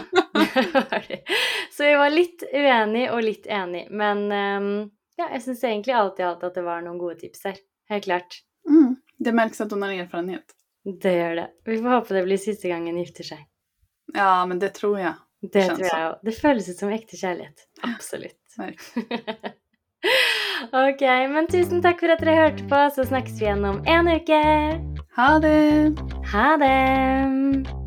Så 1.70 1.84
vi 1.84 1.94
var 1.94 2.10
litt 2.10 2.42
uenige 2.52 3.12
og 3.12 3.22
litt 3.22 3.46
enige. 3.46 3.86
Men 3.90 4.32
ehm, 4.32 4.90
ja, 5.16 5.28
jeg 5.30 5.42
syns 5.42 5.64
egentlig 5.64 5.94
alt 5.94 6.18
i 6.18 6.26
alt 6.26 6.42
at 6.42 6.58
det 6.58 6.66
var 6.66 6.82
noen 6.82 6.98
gode 6.98 7.20
tips 7.22 7.44
her. 7.46 7.62
Helt 7.88 8.04
klart. 8.04 8.40
Mm. 8.68 8.96
Det 9.18 9.32
märks 9.32 9.60
att 9.60 9.70
hon 9.70 9.82
har 9.82 9.92
erfarenhet. 9.92 10.44
Det 11.02 11.12
gjør 11.14 11.34
det. 11.34 11.48
Vi 11.64 11.78
får 11.78 11.88
håpe 11.88 12.14
det 12.14 12.22
blir 12.22 12.42
siste 12.42 12.68
gang 12.68 12.86
hun 12.86 12.98
gifter 12.98 13.24
seg. 13.24 13.46
Ja, 14.14 14.46
men 14.46 14.58
det 14.58 14.74
tror 14.74 15.00
jag. 15.00 15.14
Det 15.52 15.66
tror 15.68 15.84
òg. 16.08 16.16
Det 16.24 16.34
ut 16.70 16.80
som 16.80 16.94
ekte 16.94 17.20
kjærlighet. 17.20 17.68
Absolutt. 17.84 18.40
Verkligen. 18.58 19.54
ok, 20.84 21.04
men 21.32 21.48
tusen 21.52 21.84
takk 21.84 22.02
for 22.02 22.14
at 22.14 22.24
dere 22.24 22.36
hørte 22.40 22.66
på, 22.70 22.82
så 22.96 23.06
snakkes 23.08 23.40
vi 23.40 23.48
igjen 23.48 23.64
om 23.68 23.80
en 23.88 24.12
uke. 24.16 24.42
Ha 25.18 25.30
det! 25.44 25.94
Ha 26.32 26.50
det! 26.60 27.83